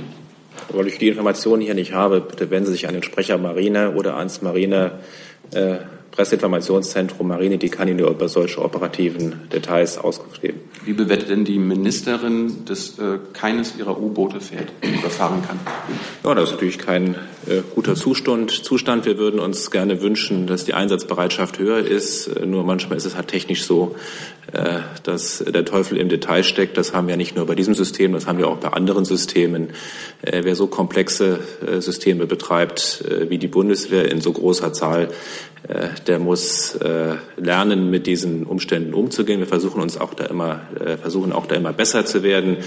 Weil 0.74 0.88
ich 0.88 0.98
die 0.98 1.08
Informationen 1.08 1.62
hier 1.62 1.74
nicht 1.74 1.94
habe. 1.94 2.22
Bitte 2.22 2.50
wenden 2.50 2.68
Sie 2.68 2.74
sich 2.74 2.88
an 2.88 2.94
den 2.94 3.04
Sprecher 3.04 3.38
Marine 3.38 3.92
oder 3.92 4.18
ans 4.18 4.42
Marine 4.42 5.00
äh, 5.52 5.78
Presseinformationszentrum 6.12 7.28
Marine, 7.28 7.58
die 7.58 7.70
kann 7.70 7.88
Ihnen 7.88 8.00
über 8.00 8.28
solche 8.28 8.62
operativen 8.62 9.48
Details 9.54 9.98
Auskunft 9.98 10.42
geben. 10.42 10.60
Wie 10.84 10.94
bewertet 10.94 11.30
denn 11.30 11.46
die 11.46 11.58
Ministerin, 11.58 12.66
dass 12.66 13.00
äh, 13.00 13.20
keines 13.32 13.78
ihrer 13.78 13.98
U-Boote 13.98 14.42
fährt 14.42 14.68
oder 14.82 15.10
fahren 15.10 15.42
kann? 15.48 15.60
Ja, 16.24 16.36
das 16.36 16.50
ist 16.50 16.52
natürlich 16.52 16.80
kein 16.80 17.16
äh, 17.48 17.62
guter 17.74 17.96
Zustand. 17.96 18.52
Zustand. 18.52 19.06
Wir 19.06 19.18
würden 19.18 19.40
uns 19.40 19.72
gerne 19.72 20.02
wünschen, 20.02 20.48
dass 20.48 20.66
die 20.66 20.74
Einsatzbereitschaft 20.74 21.60
höher 21.60 21.80
ist. 21.80 22.28
Äh, 22.28 22.46
nur 22.46 22.64
manchmal 22.64 22.98
ist 22.98 23.06
es 23.06 23.16
halt 23.16 23.30
technisch 23.30 23.64
so, 23.64 23.96
äh, 24.52 24.80
dass 25.04 25.44
der 25.48 25.66
Teufel 25.66 25.98
im 25.98 26.10
Detail 26.10 26.44
steckt. 26.44 26.78
Das 26.78 26.94
haben 26.94 27.08
wir 27.08 27.18
nicht 27.18 27.36
nur 27.36 27.46
bei 27.46 27.56
diesem 27.56 27.74
System, 27.74 28.14
das 28.14 28.28
haben 28.28 28.38
wir 28.38 28.48
auch 28.48 28.58
bei 28.58 28.70
anderen 28.70 29.06
Systemen. 29.06 29.70
Äh, 30.22 30.42
wer 30.44 30.56
so 30.56 30.68
komplexe 30.68 31.40
äh, 31.66 31.82
Systeme 31.82 32.26
betreibt 32.28 33.04
wie 33.30 33.38
die 33.38 33.48
Bundeswehr 33.48 34.12
in 34.12 34.22
so 34.22 34.32
großer 34.32 34.74
Zahl, 34.74 35.10
äh, 35.68 35.90
der 36.08 36.20
muss 36.20 36.76
äh, 36.76 37.16
lernen, 37.38 37.90
mit 37.90 38.08
diesen 38.08 38.46
Umständen 38.46 38.94
umzugehen. 38.94 39.40
Wir 39.40 39.48
versuchen 39.48 39.82
uns 39.82 39.98
auch 39.98 40.14
da 40.14 40.26
immer, 40.26 40.62
äh, 40.80 40.98
versuchen 40.98 41.32
auch 41.32 41.46
da 41.46 41.56
immer 41.56 41.74
besser 41.74 42.06
zu 42.06 42.24
werden. 42.24 42.58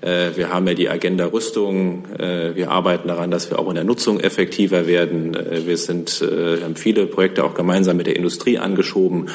Wir 0.00 0.52
haben 0.52 0.66
ja 0.68 0.74
die 0.74 0.88
Agenda 0.88 1.26
Rüstung. 1.26 2.04
Wir 2.18 2.70
arbeiten 2.70 3.08
daran, 3.08 3.30
dass 3.30 3.50
wir 3.50 3.58
auch 3.58 3.68
in 3.68 3.74
der 3.74 3.84
Nutzung 3.84 4.20
effektiver 4.20 4.86
werden. 4.86 5.36
Wir 5.66 5.76
sind, 5.76 6.20
wir 6.20 6.62
haben 6.62 6.76
viele 6.76 7.06
Projekte 7.06 7.42
auch 7.44 7.54
gemeinsam 7.54 7.96
mit 7.96 8.06
der 8.06 8.16
Industrie 8.16 8.58
angeschoben. 8.58 9.28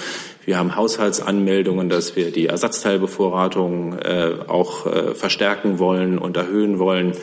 Wir 0.46 0.58
haben 0.58 0.76
Haushaltsanmeldungen, 0.76 1.90
dass 1.90 2.16
wir 2.16 2.32
die 2.32 2.48
Ersatzteilbevorratung 2.48 4.00
auch 4.48 4.88
verstärken 5.16 5.80
wollen 5.80 6.18
und 6.18 6.38
erhöhen 6.38 6.80
wollen 6.80 7.14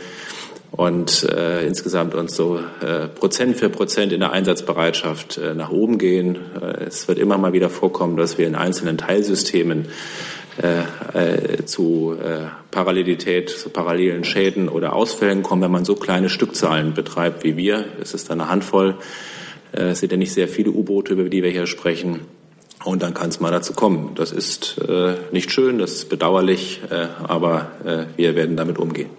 und 0.71 1.25
äh, 1.25 1.67
insgesamt 1.67 2.15
uns 2.15 2.37
so 2.37 2.61
äh, 2.81 3.09
Prozent 3.09 3.57
für 3.57 3.69
Prozent 3.69 4.13
in 4.13 4.21
der 4.21 4.33
Einsatzbereitschaft 4.33 5.39
äh, 5.39 5.55
nach 5.55 5.71
oben 5.71 5.99
gehen. 5.99 6.39
Äh, 6.61 6.85
es 6.85 7.09
wird 7.09 7.19
immer 7.19 7.39
mal 7.39 7.53
wieder 7.53 7.71
vorkommen, 7.71 8.17
dass 8.17 8.39
wir 8.39 8.47
in 8.47 8.55
einzelnen 8.55 8.97
Teilsystemen 8.97 9.89
äh, 10.63 11.65
zu 11.65 12.17
äh, 12.23 12.47
Parallelität, 12.71 13.51
zu 13.51 13.71
parallelen 13.71 14.25
Schäden 14.25 14.69
oder 14.69 14.95
Ausfällen 14.95 15.43
kommen, 15.43 15.63
wenn 15.63 15.71
man 15.71 15.85
so 15.85 15.95
kleine 15.95 16.29
Stückzahlen 16.29 16.95
betreibt 16.95 17.45
wie 17.45 17.57
wir. 17.57 17.87
Es 18.01 18.15
ist 18.15 18.31
eine 18.31 18.49
Handvoll. 18.49 18.97
Äh, 19.73 19.91
es 19.91 20.01
sind 20.01 20.13
ja 20.13 20.19
nicht 20.19 20.33
sehr 20.33 20.49
viele 20.49 20.71
U-Boote, 20.71 21.15
über 21.15 21.29
die 21.29 21.43
wir 21.43 21.51
hier 21.51 21.67
sprechen. 21.67 22.21
Und 22.85 23.03
dann 23.03 23.13
kann 23.13 23.29
es 23.29 23.41
mal 23.41 23.51
dazu 23.51 23.75
kommen. 23.75 24.13
Das 24.15 24.33
ist 24.33 24.79
äh, 24.79 25.15
nicht 25.33 25.51
schön, 25.53 25.79
das 25.79 25.93
ist 25.93 26.09
bedauerlich, 26.09 26.81
äh, 26.91 27.09
aber 27.23 27.73
äh, 27.85 28.05
wir 28.17 28.37
werden 28.37 28.57
damit 28.57 28.79
umgehen. 28.79 29.11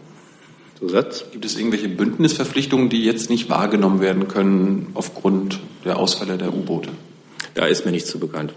Zusatz? 0.79 1.25
Gibt 1.31 1.45
es 1.45 1.57
irgendwelche 1.57 1.89
Bündnisverpflichtungen, 1.89 2.89
die 2.89 3.03
jetzt 3.03 3.29
nicht 3.29 3.51
wahrgenommen 3.51 4.01
werden 4.01 4.27
können 4.27 4.87
aufgrund 4.95 5.59
der 5.85 5.97
Ausfälle 5.97 6.39
der 6.39 6.53
U-Boote? 6.53 6.89
Da 7.53 7.67
ist 7.67 7.85
mir 7.85 7.91
nichts 7.91 8.09
zu 8.09 8.17
bekannt. 8.17 8.53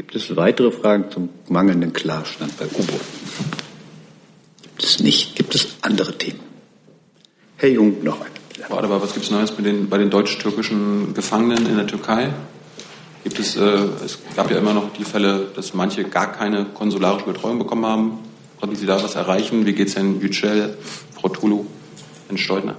Gibt 0.00 0.14
es 0.14 0.34
weitere 0.34 0.70
Fragen 0.70 1.10
zum 1.10 1.28
mangelnden 1.50 1.92
Klarstand 1.92 2.56
bei 2.56 2.64
U-Booten? 2.64 3.00
Gibt 4.62 4.82
es 4.82 4.98
nicht. 5.00 5.36
Gibt 5.36 5.54
es 5.54 5.76
andere 5.82 6.16
Themen? 6.16 6.40
Herr 7.58 7.68
Jung, 7.68 8.02
noch 8.02 8.18
eine. 8.22 8.30
Warte 8.70 8.88
mal, 8.88 9.02
was 9.02 9.12
gibt 9.12 9.26
es 9.26 9.30
Neues 9.30 9.52
bei 9.52 9.62
den, 9.62 9.90
bei 9.90 9.98
den 9.98 10.08
deutsch-türkischen 10.08 11.12
Gefangenen 11.12 11.66
in 11.66 11.76
der 11.76 11.86
Türkei? 11.86 12.30
Gibt 13.24 13.38
es, 13.38 13.56
äh, 13.56 13.60
es 14.02 14.18
gab 14.34 14.50
ja 14.50 14.56
immer 14.56 14.72
noch 14.72 14.90
die 14.94 15.04
Fälle, 15.04 15.48
dass 15.54 15.74
manche 15.74 16.04
gar 16.04 16.32
keine 16.32 16.64
konsularische 16.72 17.26
Betreuung 17.26 17.58
bekommen 17.58 17.84
haben. 17.84 18.18
Konnten 18.58 18.76
Sie 18.76 18.86
da 18.86 19.02
was 19.02 19.16
erreichen? 19.16 19.66
Wie 19.66 19.74
geht 19.74 19.88
es 19.88 19.96
Herrn 19.96 20.18
Yücel, 20.18 20.78
Frau 21.14 21.28
Tulu, 21.28 21.66
Herrn 22.26 22.38
Steudner? 22.38 22.76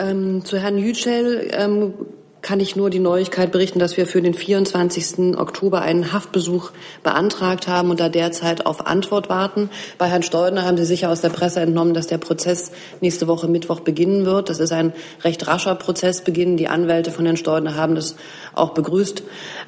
Ähm, 0.00 0.44
zu 0.44 0.58
Herrn 0.58 0.78
Yücel 0.78 1.52
ähm, 1.52 1.94
kann 2.42 2.58
ich 2.58 2.74
nur 2.74 2.90
die 2.90 2.98
Neuigkeit 2.98 3.52
berichten, 3.52 3.78
dass 3.78 3.96
wir 3.96 4.06
für 4.06 4.20
den 4.20 4.34
24. 4.34 5.38
Oktober 5.38 5.80
einen 5.80 6.12
Haftbesuch 6.12 6.72
beantragt 7.04 7.68
haben 7.68 7.90
und 7.90 8.00
da 8.00 8.08
derzeit 8.08 8.66
auf 8.66 8.84
Antwort 8.84 9.28
warten. 9.28 9.70
Bei 9.96 10.06
Herrn 10.06 10.24
Steudner 10.24 10.64
haben 10.64 10.76
Sie 10.76 10.84
sicher 10.84 11.10
aus 11.10 11.20
der 11.20 11.28
Presse 11.28 11.60
entnommen, 11.60 11.94
dass 11.94 12.08
der 12.08 12.18
Prozess 12.18 12.72
nächste 13.00 13.28
Woche 13.28 13.46
Mittwoch 13.46 13.80
beginnen 13.80 14.26
wird. 14.26 14.50
Das 14.50 14.58
ist 14.58 14.72
ein 14.72 14.92
recht 15.22 15.46
rascher 15.46 15.76
Prozessbeginn. 15.76 16.56
Die 16.56 16.66
Anwälte 16.66 17.12
von 17.12 17.24
Herrn 17.24 17.36
Steudner 17.36 17.76
haben 17.76 17.94
das 17.94 18.16
auch 18.54 18.70
begrüßt. 18.70 19.22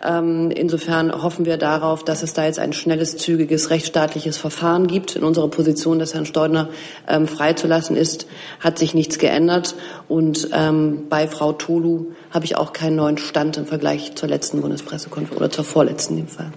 Ähm, 0.04 0.50
insofern 0.50 1.22
hoffen 1.22 1.46
wir 1.46 1.58
darauf, 1.58 2.04
dass 2.04 2.24
es 2.24 2.32
da 2.32 2.44
jetzt 2.44 2.58
ein 2.58 2.72
schnelles, 2.72 3.16
zügiges, 3.16 3.70
rechtsstaatliches 3.70 4.36
Verfahren 4.36 4.88
gibt. 4.88 5.14
In 5.14 5.22
unserer 5.22 5.48
Position, 5.48 6.00
dass 6.00 6.12
Herrn 6.12 6.26
Steudner 6.26 6.70
ähm, 7.08 7.28
freizulassen 7.28 7.96
ist, 7.96 8.26
hat 8.58 8.80
sich 8.80 8.94
nichts 8.94 9.18
geändert. 9.18 9.76
Und 10.08 10.48
ähm, 10.52 11.04
bei 11.08 11.28
Frau 11.28 11.52
Tolu 11.52 12.06
habe 12.30 12.44
ich 12.44 12.56
auch 12.56 12.63
keinen 12.72 12.96
neuen 12.96 13.18
Stand 13.18 13.56
im 13.56 13.66
Vergleich 13.66 14.14
zur 14.14 14.28
letzten 14.28 14.60
Bundespressekonferenz 14.60 15.36
oder 15.36 15.50
zur 15.50 15.64
vorletzten 15.64 16.18
im 16.18 16.28
Fall. 16.28 16.52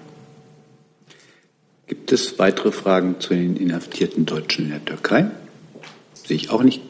Gibt 1.88 2.12
es 2.12 2.38
weitere 2.38 2.72
Fragen 2.72 3.20
zu 3.20 3.34
den 3.34 3.56
inhaftierten 3.56 4.26
Deutschen 4.26 4.65
in 4.65 4.72
der 4.72 4.86
Türkei? 4.86 5.32
Sehe 6.13 6.36
ich 6.36 6.50
auch 6.50 6.63
nicht. 6.63 6.82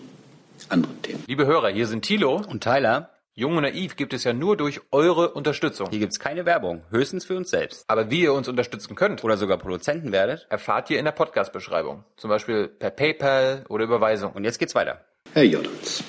Andere 0.70 0.94
Themen. 1.02 1.24
Liebe 1.28 1.46
Hörer, 1.46 1.70
hier 1.70 1.88
sind 1.88 2.04
Thilo 2.04 2.42
und 2.50 2.64
Tyler. 2.64 3.12
Jung 3.36 3.56
und 3.56 3.62
Naiv 3.62 3.96
gibt 3.96 4.14
es 4.14 4.24
ja 4.24 4.34
nur 4.34 4.58
durch 4.58 4.82
eure 4.92 5.30
Unterstützung. 5.30 5.92
Hier 5.92 6.00
gibt 6.00 6.12
es 6.12 6.20
keine 6.20 6.48
Werbung, 6.48 6.82
höchstens 6.90 7.26
für 7.26 7.38
uns 7.38 7.52
selbst. 7.52 7.84
Aber 7.88 8.10
wie 8.10 8.22
ihr 8.22 8.34
uns 8.34 8.48
unterstützen 8.48 8.96
könnt 8.96 9.24
oder 9.24 9.38
sogar 9.38 9.60
Produzenten 9.60 10.12
werdet, 10.12 10.48
erfahrt 10.50 10.90
ihr 10.90 10.98
in 10.98 11.06
der 11.06 11.12
Podcast-Beschreibung. 11.12 12.04
Zum 12.16 12.32
Beispiel 12.32 12.68
per 12.68 12.90
PayPal 12.90 13.64
oder 13.70 13.84
Überweisung. 13.84 14.32
Und 14.32 14.44
jetzt 14.44 14.58
geht's 14.58 14.74
weiter. 14.74 15.06
Herr 15.34 15.44
Jordans. 15.44 16.04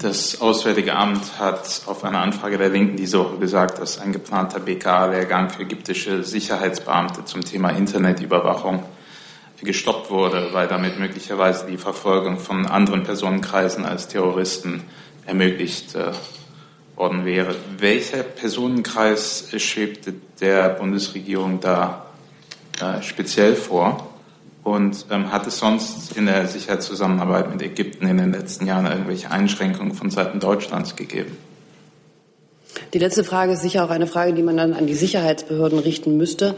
Das 0.00 0.40
Auswärtige 0.40 0.94
Amt 0.94 1.38
hat 1.38 1.82
auf 1.86 2.04
eine 2.04 2.18
Anfrage 2.18 2.58
der 2.58 2.68
Linken 2.68 2.96
diese 2.96 3.18
Woche 3.18 3.38
gesagt, 3.38 3.78
dass 3.78 3.98
ein 3.98 4.12
geplanter 4.12 4.60
BK-Lehrgang 4.60 5.50
für 5.50 5.62
ägyptische 5.62 6.22
Sicherheitsbeamte 6.22 7.24
zum 7.24 7.42
Thema 7.42 7.70
Internetüberwachung 7.70 8.84
gestoppt 9.62 10.10
wurde, 10.10 10.50
weil 10.52 10.68
damit 10.68 10.98
möglicherweise 10.98 11.66
die 11.66 11.78
Verfolgung 11.78 12.38
von 12.38 12.66
anderen 12.66 13.04
Personenkreisen 13.04 13.84
als 13.86 14.08
Terroristen 14.08 14.84
ermöglicht 15.26 15.94
äh, 15.94 16.12
worden 16.96 17.24
wäre. 17.24 17.54
Welcher 17.78 18.22
Personenkreis 18.22 19.48
schwebte 19.56 20.14
der 20.40 20.68
Bundesregierung 20.70 21.60
da 21.60 22.06
äh, 22.80 23.02
speziell 23.02 23.56
vor? 23.56 24.13
Und 24.64 25.06
ähm, 25.10 25.30
hat 25.30 25.46
es 25.46 25.58
sonst 25.58 26.16
in 26.16 26.24
der 26.24 26.48
Sicherheitszusammenarbeit 26.48 27.52
mit 27.52 27.62
Ägypten 27.62 28.06
in 28.06 28.16
den 28.16 28.32
letzten 28.32 28.66
Jahren 28.66 28.86
irgendwelche 28.86 29.30
Einschränkungen 29.30 29.92
von 29.92 30.10
Seiten 30.10 30.40
Deutschlands 30.40 30.96
gegeben? 30.96 31.36
Die 32.92 32.98
letzte 32.98 33.24
Frage 33.24 33.52
ist 33.52 33.62
sicher 33.62 33.84
auch 33.84 33.90
eine 33.90 34.06
Frage, 34.06 34.32
die 34.32 34.42
man 34.42 34.56
dann 34.56 34.72
an 34.72 34.86
die 34.86 34.94
Sicherheitsbehörden 34.94 35.78
richten 35.78 36.16
müsste. 36.16 36.54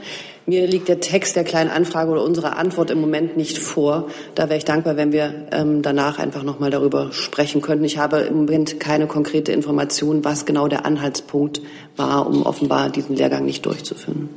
Mir 0.47 0.67
liegt 0.67 0.89
der 0.89 1.01
Text 1.01 1.35
der 1.35 1.45
kleinen 1.45 1.71
Anfrage 1.71 2.11
oder 2.11 2.23
unsere 2.23 2.57
Antwort 2.57 2.91
im 2.91 3.01
Moment 3.01 3.37
nicht 3.37 3.59
vor. 3.59 4.09
Da 4.35 4.45
wäre 4.45 4.59
ich 4.59 4.65
dankbar, 4.65 4.97
wenn 4.97 5.13
wir 5.13 5.49
ähm, 5.51 5.83
danach 5.83 6.19
einfach 6.19 6.43
noch 6.43 6.61
mal 6.61 6.71
darüber 6.71 7.11
sprechen 7.13 7.61
könnten. 7.61 7.85
Ich 7.85 7.99
habe 7.99 8.19
im 8.19 8.37
Moment 8.37 8.79
keine 8.79 9.07
konkrete 9.07 9.53
Information, 9.53 10.25
was 10.25 10.47
genau 10.47 10.69
der 10.69 10.87
Anhaltspunkt 10.87 11.61
war, 11.97 12.27
um 12.27 12.45
offenbar 12.45 12.91
diesen 12.91 13.17
Lehrgang 13.17 13.45
nicht 13.45 13.67
durchzuführen. 13.67 14.29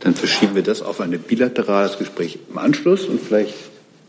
Dann 0.00 0.14
verschieben 0.14 0.54
wir 0.54 0.62
das 0.62 0.82
auf 0.82 1.00
ein 1.00 1.10
bilaterales 1.18 1.98
Gespräch 1.98 2.38
im 2.50 2.58
Anschluss. 2.58 3.06
Und 3.06 3.20
vielleicht, 3.20 3.54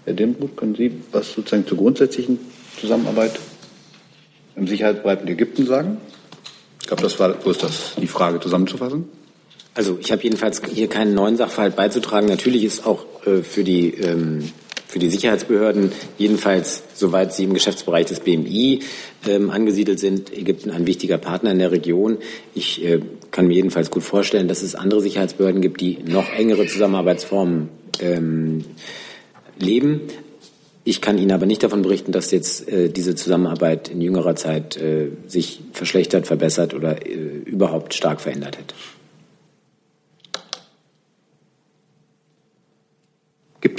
Herr 0.06 0.14
Dembrut, 0.14 0.56
können 0.56 0.76
Sie 0.76 1.02
was 1.12 1.34
sozusagen 1.34 1.66
zur 1.66 1.78
grundsätzlichen 1.78 2.40
Zusammenarbeit 2.80 3.40
im 4.56 4.68
Sicherheitsbereich 4.68 5.22
mit 5.22 5.30
Ägypten 5.30 5.66
sagen? 5.66 5.98
Ich 6.82 6.88
glaube, 6.88 7.04
das 7.04 7.20
war 7.20 7.30
bloß 7.30 7.58
das, 7.58 7.96
die 8.00 8.08
Frage 8.08 8.40
zusammenzufassen. 8.40 9.06
Also 9.74 9.98
ich 10.02 10.12
habe 10.12 10.24
jedenfalls 10.24 10.62
hier 10.74 10.88
keinen 10.88 11.14
neuen 11.14 11.38
Sachverhalt 11.38 11.76
beizutragen. 11.76 12.28
Natürlich 12.28 12.64
ist 12.64 12.86
auch 12.86 13.06
äh, 13.26 13.42
für 13.44 13.64
die 13.64 13.94
ähm, 13.94 14.52
für 14.90 14.98
die 14.98 15.12
Sicherheitsbehörden, 15.12 15.92
jedenfalls 16.18 16.82
soweit 16.96 17.32
sie 17.32 17.44
im 17.44 17.54
Geschäftsbereich 17.54 18.08
des 18.08 18.22
BMI 18.22 18.80
ähm, 19.28 19.52
angesiedelt 19.52 20.00
sind, 20.00 20.36
Ägypten 20.36 20.72
ein 20.72 20.88
wichtiger 20.88 21.20
Partner 21.20 21.52
in 21.52 21.60
der 21.60 21.72
Region. 21.72 22.18
Ich 22.56 22.84
äh, 22.84 23.00
kann 23.30 23.48
mir 23.48 23.54
jedenfalls 23.54 23.92
gut 23.92 24.02
vorstellen, 24.02 24.48
dass 24.48 24.64
es 24.64 24.74
andere 24.74 25.02
Sicherheitsbehörden 25.02 25.62
gibt, 25.62 25.80
die 25.80 26.00
noch 26.04 26.34
engere 26.34 26.66
Zusammenarbeitsformen 26.66 27.70
ähm, 28.02 28.66
leben. 29.60 30.02
Ich 30.86 31.02
kann 31.02 31.20
Ihnen 31.20 31.34
aber 31.34 31.46
nicht 31.46 31.62
davon 31.62 31.84
berichten, 31.84 32.12
dass 32.12 32.32
jetzt 32.32 32.68
äh, 32.68 32.90
diese 32.90 33.14
Zusammenarbeit 33.14 33.90
in 33.90 34.02
jüngerer 34.02 34.36
Zeit 34.36 34.76
äh, 34.78 35.10
sich 35.28 35.62
verschlechtert, 35.72 36.26
verbessert 36.26 36.74
oder 36.74 37.06
äh, 37.06 37.12
überhaupt 37.46 37.94
stark 37.94 38.22
verändert 38.22 38.58
hätte. 38.58 38.74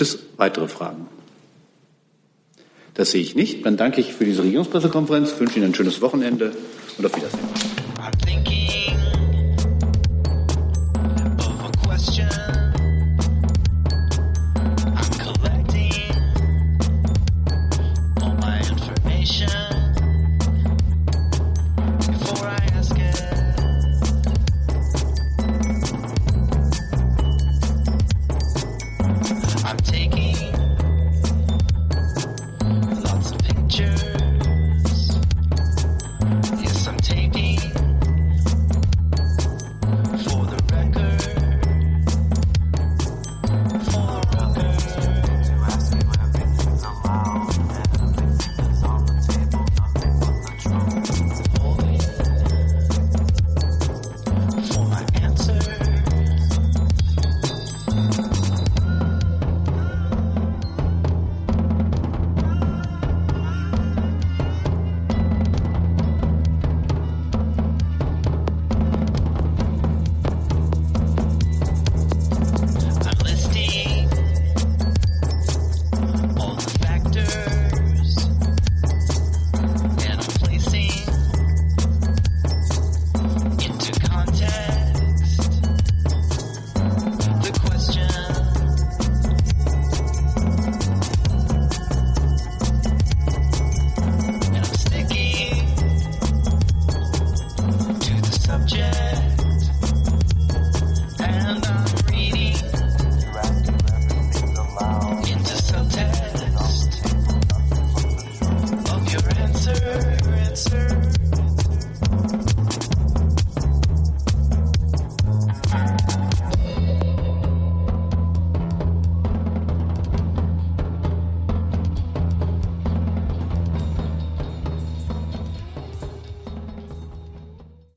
Gibt 0.01 0.15
es 0.15 0.19
weitere 0.39 0.67
Fragen? 0.67 1.09
Das 2.95 3.11
sehe 3.11 3.21
ich 3.21 3.35
nicht. 3.35 3.67
Dann 3.67 3.77
danke 3.77 4.01
ich 4.01 4.15
für 4.15 4.25
diese 4.25 4.43
Regierungspressekonferenz, 4.43 5.39
wünsche 5.39 5.59
Ihnen 5.59 5.73
ein 5.73 5.75
schönes 5.75 6.01
Wochenende 6.01 6.53
und 6.97 7.05
auf 7.05 7.15
Wiedersehen. 7.15 8.70